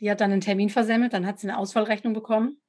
[0.00, 2.60] Die hat dann einen Termin versemmelt, dann hat sie eine Ausfallrechnung bekommen.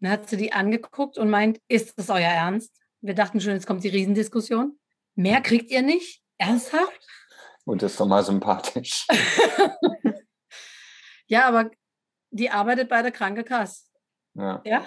[0.00, 2.76] Dann hat sie die angeguckt und meint, ist das euer Ernst?
[3.00, 4.78] Wir dachten schon, jetzt kommt die Riesendiskussion.
[5.14, 6.22] Mehr kriegt ihr nicht?
[6.38, 7.06] Ernsthaft?
[7.64, 9.06] Und das ist doch mal sympathisch.
[11.26, 11.70] ja, aber
[12.30, 13.84] die arbeitet bei der Krankenkasse.
[14.34, 14.60] Ja.
[14.64, 14.84] ja.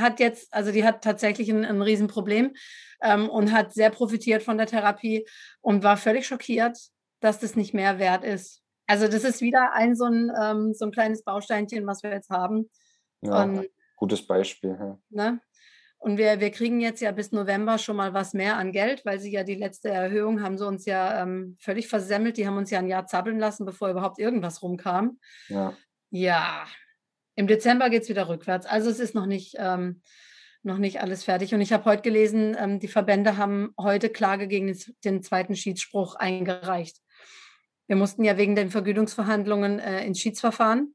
[0.00, 2.54] Hat jetzt, also die hat tatsächlich ein, ein Riesenproblem
[3.02, 5.26] ähm, und hat sehr profitiert von der Therapie
[5.60, 6.78] und war völlig schockiert,
[7.20, 8.62] dass das nicht mehr wert ist.
[8.86, 12.30] Also das ist wieder ein so ein, ähm, so ein kleines Bausteinchen, was wir jetzt
[12.30, 12.68] haben.
[13.20, 14.76] Ja, und, gutes Beispiel.
[14.78, 14.98] Ja.
[15.10, 15.40] Ne?
[15.98, 19.20] Und wir, wir kriegen jetzt ja bis November schon mal was mehr an Geld, weil
[19.20, 22.38] sie ja die letzte Erhöhung haben sie uns ja ähm, völlig versemmelt.
[22.38, 25.18] Die haben uns ja ein Jahr zappeln lassen, bevor überhaupt irgendwas rumkam.
[25.48, 25.74] Ja.
[26.08, 26.64] Ja.
[27.34, 28.66] Im Dezember geht es wieder rückwärts.
[28.66, 30.02] Also es ist noch nicht, ähm,
[30.62, 31.54] noch nicht alles fertig.
[31.54, 36.16] Und ich habe heute gelesen, ähm, die Verbände haben heute Klage gegen den, zweiten Schiedsspruch
[36.16, 36.98] eingereicht.
[37.86, 40.94] Wir mussten ja wegen den Vergütungsverhandlungen äh, ins Schiedsverfahren.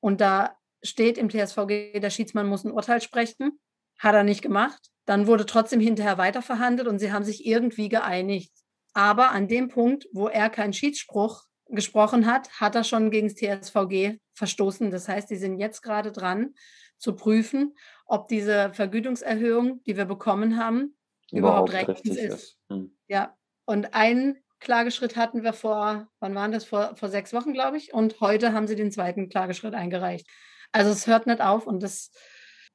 [0.00, 3.58] Und da steht im TSVG, der Schiedsmann muss ein Urteil sprechen.
[3.98, 4.90] Hat er nicht gemacht.
[5.06, 8.52] Dann wurde trotzdem hinterher weiterverhandelt und sie haben sich irgendwie geeinigt.
[8.94, 13.36] Aber an dem Punkt, wo er keinen Schiedsspruch gesprochen hat, hat er schon gegen das
[13.36, 14.90] TSVG verstoßen.
[14.90, 16.54] Das heißt, die sind jetzt gerade dran
[16.98, 17.74] zu prüfen,
[18.06, 20.96] ob diese Vergütungserhöhung, die wir bekommen haben,
[21.30, 22.34] überhaupt, überhaupt rechtens ist.
[22.34, 22.58] ist.
[22.68, 22.96] Hm.
[23.08, 26.64] Ja, und einen Klageschritt hatten wir vor, wann waren das?
[26.64, 27.92] Vor, vor sechs Wochen, glaube ich.
[27.92, 30.26] Und heute haben sie den zweiten Klageschritt eingereicht.
[30.72, 32.10] Also es hört nicht auf und das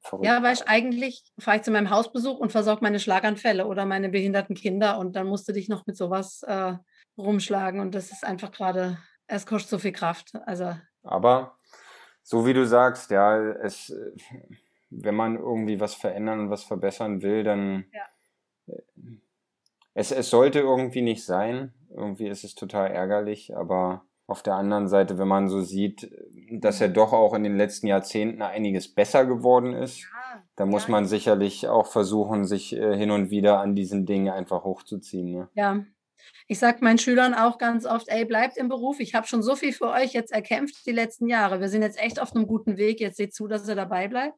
[0.02, 0.24] Verrückt.
[0.24, 4.08] Ja, weil ich eigentlich fahre ich zu meinem Hausbesuch und versorge meine Schlaganfälle oder meine
[4.08, 6.74] behinderten Kinder und dann musst du dich noch mit sowas äh,
[7.22, 10.32] rumschlagen und das ist einfach gerade, es kostet so viel Kraft.
[10.46, 10.76] Also.
[11.02, 11.56] Aber
[12.22, 13.94] so wie du sagst, ja, es,
[14.90, 18.74] wenn man irgendwie was verändern und was verbessern will, dann ja.
[18.74, 18.82] Äh,
[19.94, 21.74] es, es sollte irgendwie nicht sein.
[21.90, 26.10] Irgendwie ist es total ärgerlich, aber auf der anderen Seite, wenn man so sieht,
[26.52, 30.86] dass er doch auch in den letzten Jahrzehnten einiges besser geworden ist, ja, da muss
[30.86, 30.92] ja.
[30.92, 35.32] man sicherlich auch versuchen, sich äh, hin und wieder an diesen Dingen einfach hochzuziehen.
[35.32, 35.48] Ne?
[35.54, 35.84] Ja,
[36.46, 39.00] ich sage meinen Schülern auch ganz oft, ey, bleibt im Beruf.
[39.00, 41.60] Ich habe schon so viel für euch jetzt erkämpft die letzten Jahre.
[41.60, 43.00] Wir sind jetzt echt auf einem guten Weg.
[43.00, 44.36] Jetzt seht zu, dass ihr dabei bleibt,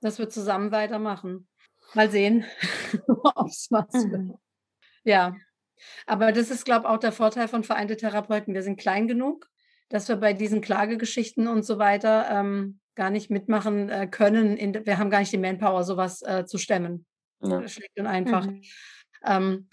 [0.00, 1.48] dass wir zusammen weitermachen.
[1.94, 2.44] Mal sehen,
[3.08, 4.22] ob es was wird.
[4.22, 4.34] Mhm.
[5.04, 5.34] Ja,
[6.06, 8.54] aber das ist, glaube ich, auch der Vorteil von vereinte Therapeuten.
[8.54, 9.48] Wir sind klein genug,
[9.88, 14.56] dass wir bei diesen Klagegeschichten und so weiter ähm, gar nicht mitmachen äh, können.
[14.56, 17.06] In, wir haben gar nicht die Manpower, sowas äh, zu stemmen.
[17.40, 17.66] Ja.
[17.68, 18.46] Schlicht und einfach.
[18.46, 18.62] Mhm.
[19.24, 19.68] Ähm,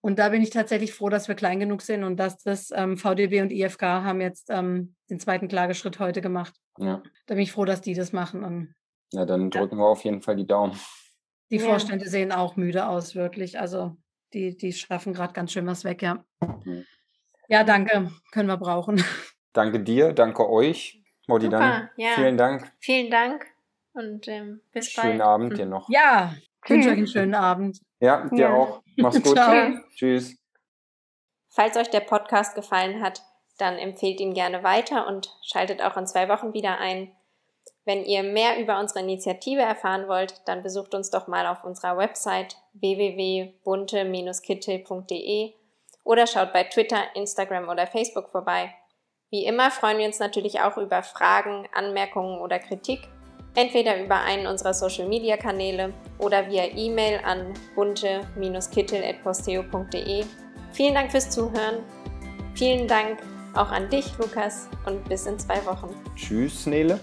[0.00, 2.96] und da bin ich tatsächlich froh, dass wir klein genug sind und dass das ähm,
[2.96, 6.54] VDB und IFK haben jetzt ähm, den zweiten Klageschritt heute gemacht.
[6.78, 7.02] Ja.
[7.26, 8.44] Da bin ich froh, dass die das machen.
[8.44, 8.74] Und,
[9.12, 9.82] ja, dann drücken ja.
[9.82, 10.78] wir auf jeden Fall die Daumen.
[11.50, 11.64] Die ja.
[11.64, 13.58] Vorstände sehen auch müde aus, wirklich.
[13.58, 13.96] Also
[14.32, 16.24] die, die schaffen gerade ganz schön was weg, ja.
[16.40, 16.84] Mhm.
[17.48, 18.12] Ja, danke.
[18.30, 19.02] Können wir brauchen.
[19.54, 21.02] Danke dir, danke euch.
[21.26, 22.10] Modi, dann ja.
[22.14, 22.70] vielen Dank.
[22.78, 23.46] Vielen Dank
[23.92, 25.12] und ähm, bis Schönen bald.
[25.14, 25.88] Schönen Abend dir noch.
[25.88, 26.34] Ja,
[26.68, 27.80] ich wünsche euch einen schönen Abend.
[28.00, 28.54] Ja, dir ja.
[28.54, 28.82] auch.
[28.96, 29.36] Mach's gut.
[29.36, 29.72] Ciao.
[29.94, 30.36] Tschüss.
[31.50, 33.22] Falls euch der Podcast gefallen hat,
[33.58, 37.10] dann empfehlt ihn gerne weiter und schaltet auch in zwei Wochen wieder ein.
[37.84, 41.96] Wenn ihr mehr über unsere Initiative erfahren wollt, dann besucht uns doch mal auf unserer
[41.96, 45.54] Website www.bunte-kittel.de
[46.04, 48.74] oder schaut bei Twitter, Instagram oder Facebook vorbei.
[49.30, 53.08] Wie immer freuen wir uns natürlich auch über Fragen, Anmerkungen oder Kritik
[53.54, 60.24] entweder über einen unserer Social-Media-Kanäle oder via E-Mail an bunte-kittel.posteo.de.
[60.72, 61.78] Vielen Dank fürs Zuhören.
[62.54, 63.18] Vielen Dank
[63.54, 65.88] auch an dich, Lukas, und bis in zwei Wochen.
[66.14, 67.00] Tschüss, Nele.